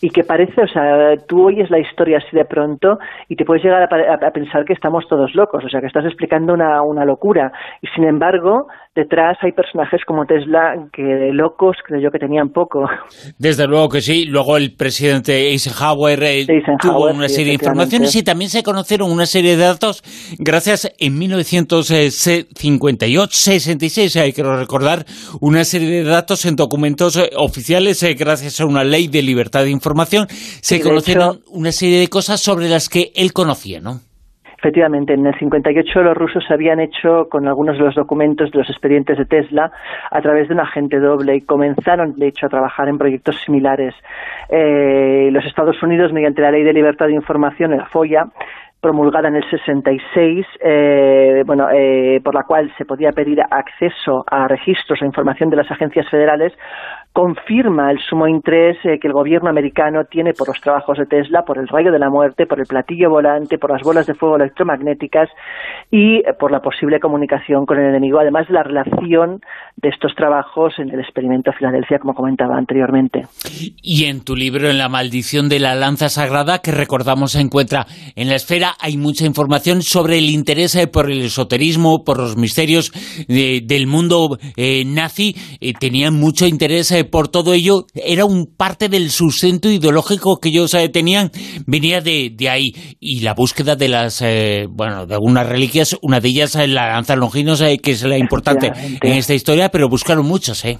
y 0.00 0.08
que 0.08 0.24
parece, 0.24 0.62
o 0.62 0.66
sea, 0.66 1.16
tú 1.28 1.46
oyes 1.46 1.70
la 1.70 1.78
historia 1.78 2.18
así 2.18 2.34
de 2.34 2.46
pronto 2.46 2.98
y 3.28 3.36
te 3.36 3.44
puedes 3.44 3.62
llegar 3.62 3.82
a, 3.82 4.30
pensar 4.30 4.64
que 4.64 4.72
estamos 4.72 5.06
todos 5.08 5.34
locos, 5.34 5.62
o 5.64 5.68
sea, 5.68 5.80
que 5.80 5.88
estás 5.88 6.06
explicando 6.06 6.54
una, 6.54 6.80
una 6.82 7.04
locura. 7.04 7.52
Y 7.82 7.86
sin 7.88 8.04
embargo, 8.04 8.66
detrás 8.98 9.38
hay 9.42 9.52
personajes 9.52 10.00
como 10.04 10.26
Tesla 10.26 10.74
que 10.92 11.02
de 11.02 11.32
locos 11.32 11.76
creo 11.86 12.00
yo 12.00 12.10
que 12.10 12.18
tenían 12.18 12.50
poco. 12.50 12.86
Desde 13.38 13.66
luego 13.66 13.88
que 13.88 14.00
sí. 14.00 14.24
Luego 14.24 14.56
el 14.56 14.74
presidente 14.74 15.50
Eisenhower, 15.50 16.20
eh, 16.22 16.46
tuvo 16.80 17.10
una 17.10 17.28
serie 17.28 17.48
de 17.48 17.54
informaciones 17.54 18.14
y 18.16 18.24
también 18.24 18.50
se 18.50 18.62
conocieron 18.62 19.10
una 19.10 19.26
serie 19.26 19.56
de 19.56 19.62
datos 19.62 20.02
gracias 20.38 20.92
en 20.98 21.18
1958, 21.18 23.32
66, 23.32 24.16
hay 24.16 24.32
que 24.32 24.42
recordar, 24.42 25.04
una 25.40 25.64
serie 25.64 26.02
de 26.02 26.04
datos 26.04 26.44
en 26.44 26.56
documentos 26.56 27.16
eh, 27.16 27.30
oficiales 27.36 28.02
eh, 28.02 28.14
gracias 28.14 28.60
a 28.60 28.66
una 28.66 28.82
ley 28.82 29.06
de 29.08 29.22
libertad 29.22 29.62
de 29.62 29.70
información. 29.70 30.26
Se 30.28 30.80
conocieron 30.80 31.42
una 31.48 31.72
serie 31.72 32.00
de 32.00 32.08
cosas 32.08 32.40
sobre 32.40 32.68
las 32.68 32.88
que 32.88 33.12
él 33.14 33.32
conocía, 33.32 33.80
¿no? 33.80 34.00
Efectivamente, 34.58 35.14
en 35.14 35.24
el 35.24 35.38
58 35.38 36.02
los 36.02 36.16
rusos 36.16 36.44
habían 36.50 36.80
hecho 36.80 37.28
con 37.30 37.46
algunos 37.46 37.78
de 37.78 37.84
los 37.84 37.94
documentos 37.94 38.50
de 38.50 38.58
los 38.58 38.68
expedientes 38.68 39.16
de 39.16 39.24
Tesla 39.24 39.70
a 40.10 40.20
través 40.20 40.48
de 40.48 40.54
un 40.54 40.60
agente 40.60 40.98
doble 40.98 41.36
y 41.36 41.42
comenzaron, 41.42 42.16
de 42.16 42.26
hecho, 42.26 42.46
a 42.46 42.48
trabajar 42.48 42.88
en 42.88 42.98
proyectos 42.98 43.40
similares. 43.44 43.94
Eh, 44.48 45.28
los 45.30 45.44
Estados 45.44 45.80
Unidos, 45.80 46.12
mediante 46.12 46.42
la 46.42 46.50
Ley 46.50 46.64
de 46.64 46.72
Libertad 46.72 47.06
de 47.06 47.14
Información, 47.14 47.76
la 47.76 47.86
FOIA, 47.86 48.26
promulgada 48.80 49.28
en 49.28 49.36
el 49.36 49.50
66, 49.50 50.46
eh, 50.60 51.42
bueno, 51.44 51.68
eh, 51.72 52.20
por 52.22 52.34
la 52.34 52.44
cual 52.44 52.72
se 52.78 52.84
podía 52.84 53.10
pedir 53.10 53.40
acceso 53.40 54.24
a 54.30 54.46
registros 54.46 55.02
o 55.02 55.04
información 55.04 55.50
de 55.50 55.56
las 55.56 55.70
agencias 55.70 56.08
federales, 56.08 56.52
confirma 57.12 57.90
el 57.90 57.98
sumo 57.98 58.28
interés 58.28 58.76
eh, 58.84 59.00
que 59.00 59.08
el 59.08 59.12
gobierno 59.12 59.50
americano 59.50 60.04
tiene 60.04 60.34
por 60.34 60.46
los 60.46 60.60
trabajos 60.60 60.98
de 60.98 61.06
Tesla, 61.06 61.42
por 61.44 61.58
el 61.58 61.66
rayo 61.66 61.90
de 61.90 61.98
la 61.98 62.10
muerte, 62.10 62.46
por 62.46 62.60
el 62.60 62.66
platillo 62.66 63.10
volante, 63.10 63.58
por 63.58 63.72
las 63.72 63.82
bolas 63.82 64.06
de 64.06 64.14
fuego 64.14 64.36
electromagnéticas 64.36 65.28
y 65.90 66.22
por 66.38 66.52
la 66.52 66.60
posible 66.60 67.00
comunicación 67.00 67.66
con 67.66 67.80
el 67.80 67.88
enemigo, 67.88 68.20
además 68.20 68.46
de 68.46 68.54
la 68.54 68.62
relación 68.62 69.40
de 69.76 69.88
estos 69.88 70.14
trabajos 70.14 70.74
en 70.78 70.90
el 70.90 71.00
experimento 71.00 71.50
de 71.50 71.56
Filadelfia, 71.56 71.98
como 71.98 72.14
comentaba 72.14 72.56
anteriormente. 72.56 73.26
Y 73.82 74.04
en 74.04 74.24
tu 74.24 74.36
libro, 74.36 74.68
En 74.68 74.78
la 74.78 74.88
maldición 74.88 75.48
de 75.48 75.58
la 75.58 75.74
lanza 75.74 76.08
sagrada, 76.08 76.60
que 76.62 76.70
recordamos 76.70 77.32
se 77.32 77.40
encuentra 77.40 77.86
en 78.14 78.28
la 78.28 78.36
esfera, 78.36 78.67
hay 78.78 78.96
mucha 78.96 79.24
información 79.24 79.82
sobre 79.82 80.18
el 80.18 80.30
interés 80.30 80.74
eh, 80.74 80.86
por 80.86 81.10
el 81.10 81.22
esoterismo, 81.22 82.04
por 82.04 82.18
los 82.18 82.36
misterios 82.36 82.92
del 83.28 83.86
mundo 83.86 84.38
nazi. 84.86 85.36
tenían 85.78 86.14
mucho 86.14 86.46
interés 86.46 86.94
por 87.10 87.28
todo 87.28 87.52
ello 87.52 87.86
era 87.94 88.24
un 88.24 88.46
parte 88.46 88.88
del 88.88 89.10
sustento 89.10 89.70
ideológico 89.70 90.38
que 90.40 90.48
ellos 90.48 90.76
tenían, 90.92 91.30
venía 91.66 92.00
de, 92.00 92.30
de, 92.34 92.48
ahí. 92.48 92.74
Y 93.00 93.20
la 93.20 93.34
búsqueda 93.34 93.76
de 93.76 93.88
las, 93.88 94.22
bueno, 94.70 95.06
de 95.06 95.14
algunas 95.14 95.46
reliquias, 95.46 95.96
una 96.02 96.20
de 96.20 96.28
ellas 96.28 96.54
la 96.54 96.88
lanza 96.88 97.16
longinos, 97.16 97.62
que 97.82 97.90
es 97.90 98.02
la 98.02 98.18
importante 98.18 98.72
en 99.02 99.12
esta 99.12 99.34
historia, 99.34 99.70
pero 99.70 99.88
buscaron 99.88 100.26
muchas, 100.26 100.64
¿eh? 100.64 100.78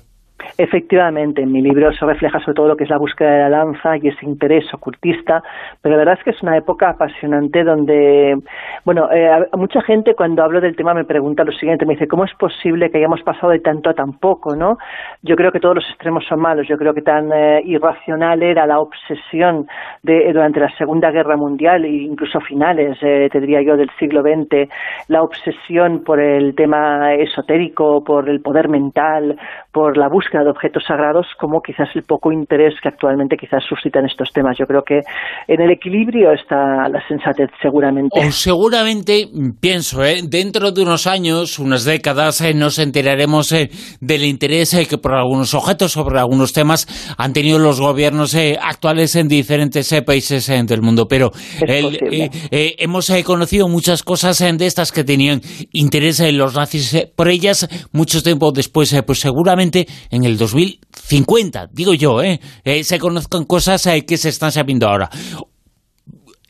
Efectivamente, 0.61 1.43
en 1.43 1.53
mi 1.53 1.63
libro 1.63 1.93
se 1.93 2.05
refleja 2.05 2.41
sobre 2.41 2.55
todo 2.55 2.67
lo 2.67 2.77
que 2.77 2.83
es 2.83 2.91
la 2.91 2.99
búsqueda 2.99 3.31
de 3.31 3.39
la 3.43 3.49
lanza 3.49 3.97
y 3.97 4.09
ese 4.09 4.27
interés 4.27 4.65
ocultista, 4.75 5.41
pero 5.81 5.93
la 5.93 5.99
verdad 5.99 6.17
es 6.19 6.25
que 6.25 6.31
es 6.31 6.43
una 6.43 6.57
época 6.57 6.91
apasionante 6.91 7.63
donde, 7.63 8.37
bueno, 8.85 9.09
eh, 9.13 9.47
mucha 9.53 9.81
gente 9.83 10.17
cuando 10.17 10.43
hablo 10.43 10.61
del 10.61 10.75
tema 10.75 10.95
me 10.95 11.05
pregunta 11.05 11.45
lo 11.45 11.53
siguiente, 11.53 11.87
me 11.87 11.95
dice, 11.95 12.09
¿cómo 12.09 12.25
es 12.25 12.35
posible 12.35 12.91
que 12.91 12.99
hayamos 12.99 13.23
pasado 13.23 13.53
de 13.53 13.61
tanto 13.61 13.89
a 13.89 13.95
tan 13.95 14.15
poco, 14.15 14.57
no? 14.57 14.79
Yo 15.23 15.37
creo 15.37 15.53
que 15.53 15.61
todos 15.61 15.77
los 15.77 15.89
extremos 15.91 16.25
son 16.29 16.41
malos, 16.41 16.67
yo 16.67 16.77
creo 16.77 16.93
que 16.93 17.03
tan 17.03 17.33
eh, 17.33 17.63
irracional 17.65 18.43
era 18.43 18.67
la 18.67 18.81
obsesión 18.81 19.69
de, 20.03 20.33
durante 20.33 20.59
la 20.59 20.77
Segunda 20.77 21.13
Guerra 21.13 21.37
Mundial 21.37 21.85
e 21.85 22.03
incluso 22.03 22.41
finales, 22.41 22.99
eh, 23.03 23.29
te 23.31 23.39
diría 23.39 23.63
yo, 23.63 23.77
del 23.77 23.91
siglo 24.01 24.23
XX, 24.23 24.69
la 25.07 25.23
obsesión 25.23 26.03
por 26.03 26.19
el 26.19 26.57
tema 26.57 27.15
esotérico, 27.15 28.03
por 28.03 28.29
el 28.29 28.41
poder 28.41 28.69
mental, 28.69 29.39
por 29.71 29.97
la 29.97 30.09
búsqueda 30.09 30.48
de 30.49 30.53
objetos 30.53 30.85
sagrados 30.87 31.27
como 31.39 31.61
quizás 31.61 31.89
el 31.95 32.03
poco 32.03 32.33
interés 32.33 32.75
que 32.83 32.89
actualmente 32.89 33.37
quizás 33.37 33.63
suscitan 33.69 34.07
estos 34.07 34.33
temas. 34.33 34.57
Yo 34.59 34.67
creo 34.67 34.83
que 34.83 35.01
en 35.47 35.61
el 35.61 35.71
equilibrio 35.71 36.33
está 36.33 36.89
la 36.89 37.07
sensatez 37.07 37.51
seguramente. 37.63 38.19
O 38.19 38.31
seguramente, 38.33 39.29
pienso, 39.61 40.05
¿eh? 40.05 40.21
dentro 40.25 40.73
de 40.73 40.83
unos 40.83 41.07
años, 41.07 41.59
unas 41.59 41.85
décadas, 41.85 42.41
eh, 42.41 42.55
nos 42.55 42.79
enteraremos 42.79 43.53
eh, 43.53 43.71
del 44.01 44.25
interés 44.25 44.75
eh, 44.75 44.87
que 44.87 44.99
por 44.99 45.15
algunos 45.15 45.55
objetos, 45.55 45.93
sobre 45.93 46.19
algunos 46.19 46.53
temas, 46.53 46.87
han 47.17 47.33
tenido 47.33 47.59
los 47.59 47.81
gobiernos 47.81 48.37
actuales 48.61 49.17
en 49.17 49.29
diferentes 49.29 49.95
países 50.07 50.47
del 50.47 50.83
mundo. 50.83 51.07
Pero 51.09 51.31
hemos 51.61 53.13
conocido 53.25 53.69
muchas 53.69 54.03
cosas 54.03 54.39
de 54.39 54.67
estas 54.67 54.93
que 54.93 55.05
tenían 55.05 55.41
interés 55.73 56.21
en 56.21 56.39
los 56.39 56.55
nazis 56.55 57.09
por 57.17 57.29
ellas 57.29 57.69
mucho 57.93 58.23
tiempo 58.23 58.53
después, 58.53 58.95
pues 59.07 59.21
seguramente 59.21 59.87
en 60.11 60.25
el 60.25 60.38
2050, 60.39 61.69
digo 61.73 61.95
yo, 61.95 62.23
¿eh? 62.23 62.41
eh 62.65 62.85
se 62.85 62.99
conozcan 62.99 63.45
cosas 63.45 63.85
eh, 63.87 64.07
que 64.07 64.17
se 64.17 64.31
están 64.31 64.53
sabiendo 64.53 64.89
ahora 64.89 65.11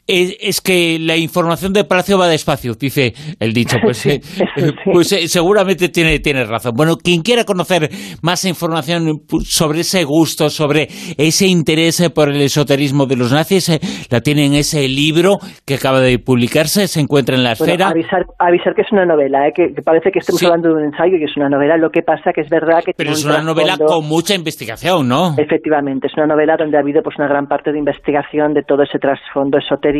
es, 0.09 0.61
que 0.61 0.99
la 0.99 1.17
información 1.17 1.73
de 1.73 1.85
Palacio 1.85 2.19
va 2.19 2.29
despacio, 2.29 2.75
dice 2.75 3.13
el 3.39 3.53
dicho. 3.53 3.77
Pues, 3.89 4.05
eh, 4.05 4.21
pues 4.93 5.13
eh, 5.13 5.29
seguramente 5.29 5.89
tiene, 5.89 6.19
tiene 6.19 6.45
razón. 6.45 6.73
Bueno, 6.77 6.97
quien 6.97 7.23
quiera 7.23 7.45
conocer 7.45 7.89
más 8.23 8.45
información 8.45 9.23
sobre 9.45 9.81
ese 9.81 10.05
gusto, 10.05 10.51
sobre 10.51 10.89
ese 11.17 11.47
interés 11.47 12.01
eh, 12.01 12.11
por 12.11 12.29
el 12.29 12.41
esoterismo 12.43 13.07
de 13.07 13.17
los 13.17 13.33
nazis, 13.33 13.71
la 14.11 14.21
tiene 14.21 14.45
en 14.45 14.55
ese 14.55 14.87
libro 14.89 15.39
que 15.65 15.75
acaba 15.75 16.01
de 16.01 16.19
publicarse, 16.19 16.87
se 16.87 17.01
encuentra 17.01 17.35
en 17.35 17.45
la 17.45 17.53
esfera. 17.53 17.89
Avisar, 17.89 18.27
avisar 18.39 18.75
que 18.75 18.83
es 18.83 18.93
una 18.93 19.07
novela, 19.07 19.51
que, 19.55 19.69
parece 19.83 20.11
que 20.11 20.19
estemos 20.19 20.43
hablando 20.43 20.69
de 20.69 20.75
un 20.75 20.85
ensayo 20.85 21.17
y 21.17 21.21
que 21.21 21.31
es 21.31 21.37
una 21.37 21.49
novela. 21.49 21.79
Lo 21.79 21.91
que 21.91 22.03
pasa 22.03 22.33
que 22.35 22.43
es 22.43 22.51
verdad 22.51 22.83
que... 22.85 22.93
Pero 22.95 23.13
es 23.13 23.25
una 23.25 23.41
novela 23.41 23.79
con 23.79 24.07
mucha 24.07 24.35
investigación, 24.35 25.09
¿no? 25.09 25.35
Efectivamente, 25.39 26.09
es 26.09 26.13
una 26.15 26.27
novela 26.27 26.57
donde 26.59 26.77
ha 26.77 26.81
habido 26.81 27.03
pues 27.03 27.17
una 27.19 27.29
gran 27.29 27.47
parte 27.47 27.73
de 27.73 27.79
investigación 27.79 28.53
de 28.53 28.65
todo 28.65 28.83
ese 28.83 28.99
trasfondo 28.99 29.57
esotérico 29.59 29.98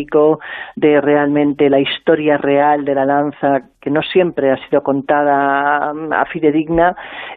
de 0.77 1.01
realmente 1.01 1.69
la 1.71 1.81
historia 1.81 2.37
real 2.37 2.85
de 2.85 2.95
la 2.95 3.05
lanza, 3.05 3.69
que 3.81 3.91
no 3.91 4.03
siempre 4.03 4.51
ha 4.53 4.69
sido 4.69 4.83
contada 4.83 5.93
mm, 5.93 6.13
a 6.13 6.25
fidedigna, 6.27 6.95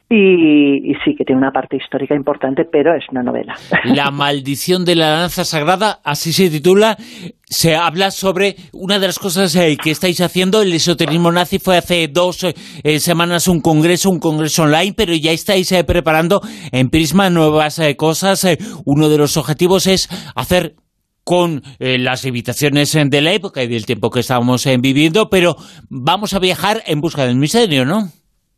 y, 0.10 0.92
y 0.92 0.96
sí 1.06 1.16
que 1.16 1.24
tiene 1.24 1.42
una 1.42 1.52
parte 1.52 1.78
histórica 1.78 2.16
importante, 2.16 2.66
pero 2.70 2.94
es 2.96 3.04
una 3.12 3.24
novela. 3.24 3.56
La 3.86 4.12
maldición 4.12 4.84
de 4.84 4.96
la 4.96 5.16
lanza 5.16 5.46
sagrada, 5.46 6.00
así 6.04 6.34
se 6.34 6.50
titula, 6.50 6.98
se 7.46 7.76
habla 7.76 8.12
sobre 8.12 8.56
una 8.74 9.00
de 9.00 9.08
las 9.08 9.20
cosas 9.20 9.56
eh, 9.56 9.78
que 9.82 9.92
estáis 9.92 10.20
haciendo, 10.22 10.62
el 10.62 10.74
esoterismo 10.74 11.32
nazi 11.32 11.60
fue 11.60 11.78
hace 11.78 12.08
dos 12.08 12.44
eh, 12.44 13.00
semanas 13.00 13.48
un 13.48 13.62
congreso, 13.62 14.10
un 14.10 14.20
congreso 14.20 14.64
online, 14.64 14.94
pero 14.96 15.14
ya 15.14 15.32
estáis 15.32 15.72
eh, 15.72 15.84
preparando 15.84 16.42
en 16.72 16.90
Prisma 16.90 17.30
nuevas 17.30 17.80
cosas. 17.98 18.46
uno 18.86 19.10
de 19.10 19.18
los 19.18 19.38
objetivos 19.38 19.88
es 19.88 20.10
hacer 20.36 20.76
con 21.24 21.62
eh, 21.80 21.98
las 21.98 22.26
limitaciones 22.26 22.96
eh, 22.96 23.04
de 23.06 23.22
la 23.22 23.34
época 23.34 23.64
y 23.64 23.68
del 23.68 23.86
tiempo 23.86 24.10
que 24.10 24.22
estamos 24.22 24.66
eh, 24.66 24.78
viviendo, 24.80 25.30
pero 25.30 25.56
vamos 25.90 26.34
a 26.34 26.40
viajar 26.40 26.78
en 26.88 27.02
busca 27.02 27.26
del 27.26 27.38
misterio, 27.38 27.86
¿no? 27.86 28.04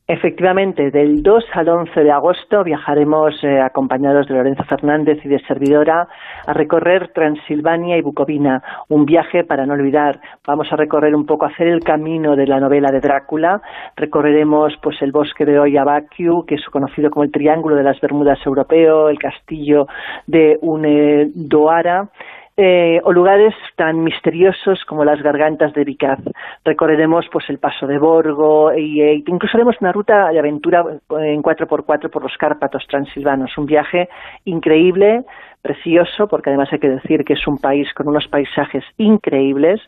Efectivamente, 0.06 0.92
del 0.92 1.24
2 1.24 1.46
al 1.54 1.70
11 1.70 2.04
de 2.04 2.12
agosto 2.12 2.62
viajaremos 2.66 3.36
acompañados 3.64 4.28
de 4.28 4.34
Lorenzo 4.34 4.66
Fernández 4.66 5.18
y 5.24 5.30
de 5.30 5.40
servidora 5.48 6.10
a 6.46 6.52
recorrer 6.54 7.14
Transilvania 7.14 7.98
y 7.98 8.02
Bucovina, 8.02 8.62
un 8.90 9.06
viaje 9.06 9.46
para 9.46 9.66
no 9.66 9.76
olvidar. 9.76 10.20
Vamos 10.46 10.68
a 10.72 10.76
recorrer 10.76 11.16
un 11.16 11.26
poco, 11.26 11.46
hacer 11.46 11.68
el 11.68 11.80
camino 11.80 12.36
de 12.36 12.48
la 12.48 12.60
novela 12.60 12.92
de 12.92 13.00
Drácula. 13.00 13.62
Recorreremos 13.96 14.74
pues 14.82 15.02
el 15.02 15.14
bosque 15.14 15.46
de 15.46 15.58
Oyabakiu, 15.58 16.44
que 16.46 16.56
es 16.56 16.66
conocido 16.66 17.10
como 17.10 17.24
el 17.24 17.32
Triángulo 17.32 17.78
de 17.78 17.84
las 17.84 18.00
Bermudas 18.02 18.40
europeo, 18.46 19.08
el 19.08 19.18
castillo 19.18 19.88
de 20.28 20.58
Unedoara 20.62 22.10
eh, 22.56 23.02
o 23.04 23.12
lugares 23.12 23.56
tan 23.76 24.04
misteriosos 24.04 24.86
como 24.86 25.04
las 25.04 25.22
gargantas 25.22 25.74
de 25.74 25.84
Vicaz. 25.84 26.20
Recorreremos 26.64 27.26
pues 27.32 27.50
el 27.50 27.58
paso 27.58 27.88
de 27.88 27.98
Borgo 27.98 28.74
y 28.74 29.02
e 29.02 29.16
incluso 29.26 29.58
haremos 29.58 29.76
una 29.82 29.92
ruta 29.92 30.30
de 30.30 30.40
aventura 30.40 30.84
en 31.10 31.42
4x4 31.42 32.10
por 32.12 32.22
los 32.22 32.38
Cárpatos 32.38 32.86
transilvanos, 32.88 33.58
un 33.58 33.66
viaje 33.66 34.08
increíble, 34.46 35.24
precioso, 35.64 36.28
porque 36.28 36.50
además 36.52 36.70
hay 36.72 36.80
que 36.80 36.90
decir 36.90 37.24
que 37.24 37.34
es 37.34 37.48
un 37.48 37.58
país 37.58 37.92
con 37.94 38.08
unos 38.08 38.28
paisajes 38.28 38.84
increíbles 38.98 39.82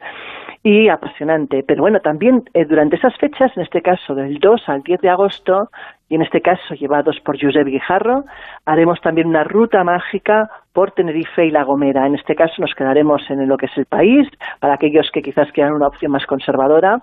y 0.63 0.88
apasionante. 0.88 1.63
Pero 1.67 1.84
bueno, 1.84 1.99
también 1.99 2.43
eh, 2.54 2.65
durante 2.65 2.95
esas 2.95 3.15
fechas, 3.17 3.51
en 3.56 3.63
este 3.63 3.82
caso 3.82 4.15
del 4.15 4.39
2 4.39 4.63
al 4.67 4.82
10 4.82 5.01
de 5.01 5.10
agosto, 5.10 5.69
y 6.09 6.15
en 6.15 6.21
este 6.21 6.41
caso 6.41 6.75
llevados 6.75 7.19
por 7.23 7.41
Josep 7.41 7.65
Guijarro, 7.67 8.25
haremos 8.65 9.01
también 9.01 9.27
una 9.27 9.43
ruta 9.43 9.83
mágica 9.83 10.49
por 10.73 10.91
Tenerife 10.91 11.45
y 11.45 11.51
La 11.51 11.63
Gomera. 11.63 12.05
En 12.05 12.15
este 12.15 12.35
caso 12.35 12.53
nos 12.59 12.75
quedaremos 12.75 13.23
en 13.29 13.47
lo 13.47 13.57
que 13.57 13.65
es 13.65 13.77
el 13.77 13.85
país, 13.85 14.27
para 14.59 14.75
aquellos 14.75 15.09
que 15.11 15.21
quizás 15.21 15.51
quieran 15.51 15.73
una 15.73 15.87
opción 15.87 16.11
más 16.11 16.25
conservadora, 16.25 17.01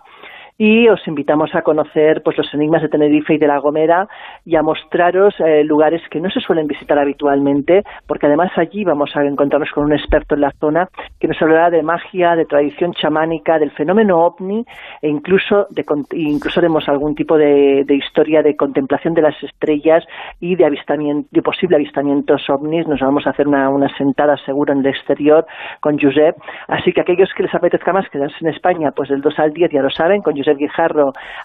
y 0.65 0.89
os 0.89 1.05
invitamos 1.09 1.53
a 1.57 1.63
conocer 1.63 2.23
pues 2.23 2.39
los 2.39 2.55
enigmas 2.55 2.83
de 2.83 2.89
Tenerife 2.89 3.35
y 3.35 3.39
de 3.39 3.49
La 3.49 3.59
Gomera 3.59 4.07
y 4.45 4.55
a 4.55 4.63
mostraros 4.63 5.35
eh, 5.41 5.65
lugares 5.65 6.03
que 6.09 6.21
no 6.21 6.31
se 6.31 6.39
suelen 6.39 6.69
visitar 6.69 7.01
habitualmente, 7.01 7.83
porque 8.07 8.27
además 8.27 8.53
allí 8.55 8.85
vamos 8.85 9.11
a 9.17 9.25
encontrarnos 9.25 9.73
con 9.73 9.87
un 9.87 9.93
experto 9.93 10.37
en 10.37 10.43
la 10.43 10.53
zona 10.61 10.89
que 11.19 11.27
nos 11.27 11.43
hablará 11.43 11.69
de 11.69 11.83
magia, 11.83 12.37
de 12.37 12.45
tradición 12.45 12.93
chamánica, 12.93 13.59
del 13.59 13.73
fenómeno 13.73 14.25
ovni 14.25 14.65
e 15.01 15.09
incluso 15.09 15.67
de 15.71 15.85
incluso 16.13 16.61
haremos 16.61 16.89
algún 16.89 17.17
tipo 17.17 17.37
de, 17.37 17.85
historia 17.89 18.41
de 18.41 18.55
contemplación 18.55 19.15
de 19.15 19.23
las 19.23 19.43
estrellas 19.43 20.05
y 20.39 20.55
de 20.55 20.65
avistamiento, 20.65 21.29
de 21.33 21.43
posible 21.43 21.75
avistamientos 21.75 22.49
ovnis. 22.49 22.87
Nos 22.87 23.01
vamos 23.01 23.27
a 23.27 23.31
hacer 23.31 23.49
una, 23.49 23.69
una 23.69 23.89
sentada 23.99 24.37
seguro 24.47 24.73
en 24.73 24.79
el 24.79 24.87
exterior 24.87 25.45
con 25.81 25.99
Josep. 25.99 26.37
Así 26.69 26.93
que 26.93 27.01
aquellos 27.01 27.31
que 27.37 27.43
les 27.43 27.53
apetezca 27.53 27.93
más 27.93 28.09
quedarse 28.11 28.37
en 28.43 28.51
España, 28.51 28.93
pues 28.93 29.09
del 29.09 29.23
2 29.23 29.41
al 29.41 29.53
10 29.53 29.73
ya 29.73 29.83
lo 29.83 29.91
saben, 29.91 30.23
con 30.23 30.37
Josep 30.37 30.52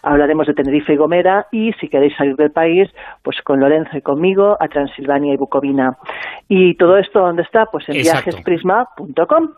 Hablaremos 0.03 0.47
de 0.47 0.53
Tenerife 0.53 0.93
y 0.93 0.97
Gomera 0.97 1.47
y 1.51 1.73
si 1.73 1.89
queréis 1.89 2.15
salir 2.15 2.35
del 2.35 2.51
país, 2.51 2.89
pues 3.23 3.41
con 3.41 3.59
Lorenzo 3.59 3.97
y 3.97 4.01
conmigo 4.01 4.57
a 4.59 4.67
Transilvania 4.67 5.33
y 5.33 5.37
Bucovina. 5.37 5.97
Y 6.49 6.75
todo 6.75 6.97
esto, 6.97 7.19
¿dónde 7.19 7.41
está? 7.41 7.65
Pues 7.65 7.87
en 7.89 7.95
viajesprisma.com. 7.95 9.49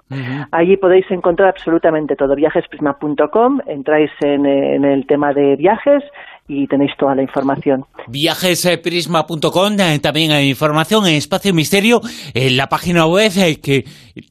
Allí 0.52 0.78
podéis 0.78 1.10
encontrar 1.12 1.50
absolutamente 1.50 2.16
todo. 2.16 2.36
Viajesprisma.com, 2.36 3.60
entráis 3.68 4.12
en, 4.22 4.46
en 4.46 4.86
el 4.86 5.06
tema 5.06 5.34
de 5.34 5.56
viajes 5.56 6.04
y 6.50 6.66
tenéis 6.68 6.92
toda 6.98 7.14
la 7.14 7.22
información. 7.22 7.86
Viajesprisma.com, 8.08 9.80
eh, 9.80 10.00
también 10.02 10.32
hay 10.32 10.50
información 10.50 11.06
en 11.06 11.14
Espacio 11.14 11.54
Misterio, 11.54 12.02
en 12.34 12.58
la 12.58 12.68
página 12.68 13.06
web 13.06 13.32
eh, 13.38 13.62
que 13.62 13.84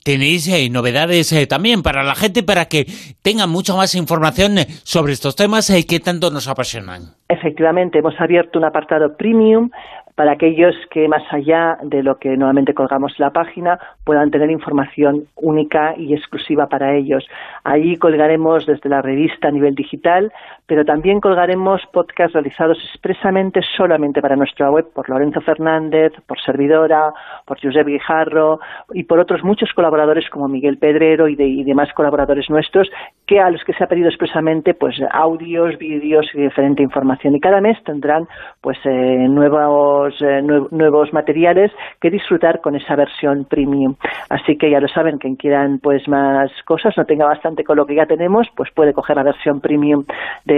tenéis 0.05 0.49
eh, 0.49 0.69
novedades 0.69 1.33
también 1.49 1.83
para 1.83 2.03
la 2.03 2.17
gente, 2.17 2.43
para 2.43 2.65
que 2.65 2.87
tengan 3.23 3.51
mucha 3.51 3.75
más 3.75 3.95
información 3.95 4.57
sobre 4.83 5.13
estos 5.13 5.37
temas 5.37 5.73
que 5.89 6.01
tanto 6.01 6.31
nos 6.31 6.49
apasionan. 6.49 7.15
Efectivamente, 7.29 8.01
hemos 8.01 8.15
abierto 8.19 8.59
un 8.59 8.65
apartado 8.65 9.17
premium 9.17 9.71
para 10.19 10.33
aquellos 10.33 10.75
que 10.91 11.07
más 11.07 11.23
allá 11.31 11.79
de 11.81 12.03
lo 12.03 12.19
que 12.19 12.31
normalmente 12.31 12.75
colgamos 12.75 13.13
en 13.17 13.25
la 13.27 13.31
página 13.31 13.79
puedan 14.03 14.33
tener 14.33 14.51
información 14.51 15.29
única 15.37 15.95
y 15.97 16.13
exclusiva 16.13 16.67
para 16.67 16.97
ellos. 16.97 17.25
Allí 17.63 17.97
colgaremos 17.99 18.67
desde 18.67 18.89
la 18.89 19.01
revista 19.01 19.47
a 19.47 19.53
nivel 19.53 19.77
digital, 19.77 20.33
pero 20.69 20.85
también 20.85 21.21
colgaremos 21.21 21.83
podcasts 21.93 22.35
realizados 22.35 22.79
expresamente 22.93 23.61
solamente 23.77 24.23
para 24.23 24.37
nuestra 24.37 24.71
web 24.71 24.87
por 24.95 25.09
Lorenzo 25.09 25.41
Fernández, 25.41 26.13
por 26.27 26.41
Servidora, 26.41 27.13
por 27.45 27.61
Josep 27.61 27.87
Guijarro 27.87 28.61
y 28.93 29.03
por 29.03 29.19
otros 29.19 29.43
muchos 29.43 29.73
colaboradores 29.73 30.31
como 30.31 30.47
Miguel 30.47 30.79
Pedrero 30.79 31.29
y, 31.29 31.35
demás 31.65 31.93
colaboradores 31.95 32.49
nuestros 32.49 32.89
que 33.27 33.41
a 33.41 33.51
los 33.51 33.65
que 33.65 33.73
se 33.73 33.83
ha 33.83 33.89
pedido 33.89 34.09
expresamente 34.09 34.75
pues 34.75 34.97
audios, 35.11 35.77
vídeos 35.79 36.27
y 36.35 36.43
diferente 36.43 36.83
información 36.83 37.35
y 37.35 37.41
cada 37.41 37.61
mes 37.61 37.77
tendrán 37.85 38.29
pues 38.61 38.79
eh, 38.85 39.27
nuevos 39.29 39.49
nuevos, 39.49 40.15
eh, 40.21 40.43
nuevos 40.71 41.13
materiales 41.13 41.73
que 42.01 42.11
disfrutar 42.11 42.61
con 42.61 42.77
esa 42.77 42.95
versión 42.97 43.45
premium. 43.45 43.95
Así 44.29 44.57
que 44.57 44.71
ya 44.71 44.81
lo 44.81 44.89
saben, 44.89 45.19
quien 45.19 45.37
quieran 45.37 45.79
pues 45.79 46.07
más 46.09 46.51
cosas, 46.65 46.95
no 46.97 47.05
tenga 47.05 47.27
bastante 47.27 47.65
con 47.65 47.77
lo 47.77 47.87
que 47.87 47.95
ya 47.95 48.07
tenemos, 48.07 48.47
pues 48.57 48.71
puede 48.75 48.93
coger 48.93 49.17
la 49.17 49.23
versión 49.23 49.61
premium 49.61 50.05
de 50.45 50.58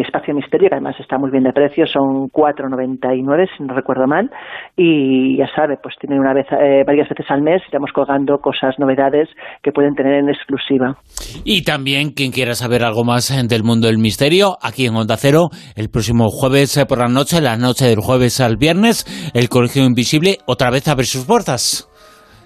Espacio 0.00 0.34
Misterio, 0.34 0.68
que 0.68 0.74
además 0.74 0.96
está 1.00 1.18
muy 1.18 1.30
bien 1.30 1.44
de 1.44 1.52
precio, 1.52 1.86
son 1.86 2.28
4,99 2.30 3.48
si 3.56 3.62
no 3.64 3.74
recuerdo 3.74 4.06
mal, 4.06 4.30
y 4.76 5.36
ya 5.36 5.46
sabe, 5.54 5.76
pues 5.82 5.94
tienen 6.00 6.20
una 6.20 6.34
vez, 6.34 6.46
eh, 6.52 6.84
varias 6.86 7.08
veces 7.08 7.26
al 7.30 7.42
mes, 7.42 7.62
estamos 7.64 7.90
colgando 7.92 8.38
cosas, 8.38 8.78
novedades 8.78 9.28
que 9.62 9.72
pueden 9.72 9.94
tener 9.94 10.14
en 10.14 10.28
exclusiva. 10.28 10.96
Y 11.44 11.64
también, 11.64 12.10
quien 12.10 12.32
quiera 12.32 12.54
saber 12.54 12.84
algo 12.84 13.04
más 13.04 13.32
del 13.48 13.64
mundo 13.64 13.86
del 13.86 13.98
misterio, 13.98 14.56
aquí 14.62 14.86
en 14.86 14.96
Onda 14.96 15.16
Cero, 15.16 15.50
el 15.76 15.90
próximo 15.90 16.28
jueves 16.28 16.84
por 16.88 16.98
la 16.98 17.08
noche, 17.08 17.40
la 17.40 17.56
noche 17.56 17.86
del 17.86 18.00
jueves 18.00 18.40
al 18.40 18.56
viernes, 18.56 19.04
el 19.34 19.48
Colegio 19.48 19.84
Invisible 19.84 20.38
otra 20.46 20.70
vez 20.70 20.88
abre 20.88 21.04
sus 21.04 21.24
puertas. 21.24 21.91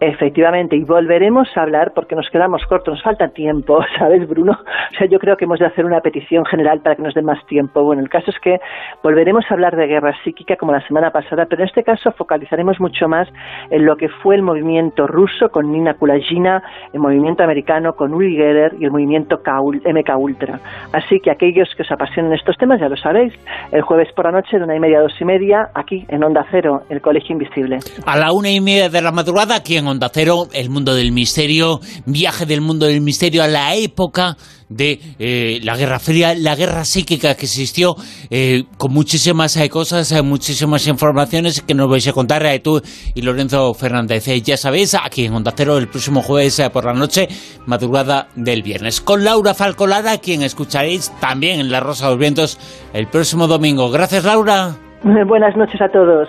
Efectivamente, 0.01 0.77
y 0.77 0.85
volveremos 0.85 1.49
a 1.57 1.63
hablar 1.63 1.93
porque 1.95 2.15
nos 2.15 2.29
quedamos 2.31 2.63
cortos, 2.67 2.95
nos 2.95 3.03
falta 3.03 3.29
tiempo, 3.29 3.81
¿sabes, 3.99 4.29
Bruno? 4.29 4.53
O 4.53 4.97
sea, 4.99 5.07
yo 5.07 5.19
creo 5.19 5.37
que 5.37 5.47
hemos 5.47 5.59
de 5.59 5.67
hacer 5.67 5.87
una 5.87 6.01
petición 6.01 6.45
general 6.45 6.81
para 6.81 6.97
que 6.97 7.03
nos 7.03 7.15
dé 7.15 7.23
más 7.23 7.45
tiempo. 7.47 7.83
Bueno, 7.83 8.03
el 8.03 8.11
caso 8.11 8.31
es 8.31 8.39
que 8.41 8.59
volveremos 9.03 9.45
a 9.49 9.55
hablar 9.55 9.75
de 9.75 9.87
guerra 9.87 10.13
psíquica 10.23 10.57
como 10.57 10.73
la 10.73 10.87
semana 10.87 11.11
pasada, 11.11 11.47
pero 11.49 11.63
en 11.63 11.69
este 11.69 11.83
caso 11.83 12.13
focalizaremos 12.13 12.79
mucho 12.79 13.09
más 13.09 13.27
en 13.71 13.87
lo 13.87 13.97
que 13.97 14.09
fue 14.09 14.35
el 14.35 14.43
movimiento 14.43 15.07
ruso 15.07 15.49
con 15.49 15.73
Nina 15.73 15.95
Kulagina, 15.95 16.63
el 16.93 17.01
movimiento 17.01 17.43
americano 17.43 17.95
con 17.95 18.13
Uri 18.13 18.37
Geller 18.37 18.75
y 18.79 18.85
el 18.85 18.91
movimiento 18.91 19.41
MK 19.47 20.19
Ultra. 20.19 20.61
Así 20.93 21.21
que 21.21 21.31
aquellos 21.31 21.69
que 21.75 21.83
os 21.83 21.91
apasionen 21.91 22.33
estos 22.35 22.57
temas, 22.59 22.81
ya 22.81 22.89
lo 22.89 22.97
sabéis, 22.97 23.33
el 23.73 23.81
jueves 23.81 24.13
por 24.15 24.27
la 24.27 24.33
noche 24.33 24.59
de 24.59 24.65
una 24.65 24.77
y 24.77 24.81
media 24.81 24.99
a 24.99 25.03
dos 25.03 25.21
y 25.21 25.25
media, 25.25 25.69
aquí 25.75 26.05
en 26.09 26.23
Onda 26.23 26.45
Cero, 26.51 26.83
el 26.91 27.01
Colegio 27.01 27.33
Invisible. 27.33 27.79
A 28.05 28.19
la 28.19 28.33
una 28.33 28.51
y 28.51 28.61
media 28.61 28.91
de 28.91 29.01
la 29.01 29.11
madrugada, 29.11 29.57
aquí 29.57 29.77
en 29.87 29.93
Onda 29.93 30.11
Cero, 30.13 30.49
el 30.53 30.71
mundo 30.71 30.95
del 30.95 31.13
misterio, 31.13 31.81
viaje 32.07 32.45
del 32.47 32.61
mundo 32.61 32.87
del 32.87 33.01
misterio 33.01 33.43
a 33.43 33.49
la 33.49 33.75
época 33.77 34.37
de 34.69 34.99
eh, 35.19 35.61
la 35.63 35.77
Guerra 35.77 36.01
Fría, 36.01 36.35
la 36.35 36.57
guerra 36.57 36.85
psíquica 36.85 37.35
que 37.37 37.47
existió, 37.47 37.95
eh, 38.31 38.65
con 38.77 38.93
muchísimas 38.93 39.57
eh, 39.57 39.69
cosas, 39.69 40.13
muchísimas 40.25 40.87
informaciones 40.89 41.63
que 41.63 41.75
nos 41.75 41.89
vais 41.89 42.07
a 42.09 42.13
contar 42.13 42.45
tú 42.63 42.83
y 43.15 43.23
Lorenzo 43.23 43.73
Fernández. 43.75 44.27
ya 44.43 44.57
sabéis, 44.57 44.95
aquí 44.95 45.27
en 45.27 45.35
Onda 45.35 45.53
Cero 45.57 45.79
el 45.79 45.89
próximo 45.89 46.23
jueves 46.23 46.61
por 46.73 46.85
la 46.85 46.95
noche, 46.95 47.29
madrugada 47.67 48.29
del 48.35 48.63
viernes, 48.63 49.01
con 49.01 49.23
Laura 49.23 49.55
Falcolada, 49.55 50.19
quien 50.19 50.43
escucharéis 50.43 51.13
también 51.21 51.61
en 51.61 51.71
La 51.71 51.81
Rosa 51.81 52.07
de 52.07 52.11
los 52.11 52.19
Vientos 52.19 52.59
el 52.93 53.07
próximo 53.07 53.47
domingo. 53.47 53.91
Gracias, 53.91 54.25
Laura. 54.25 54.77
Buenas 55.27 55.57
noches 55.57 55.81
a 55.81 55.89
todos. 55.89 56.29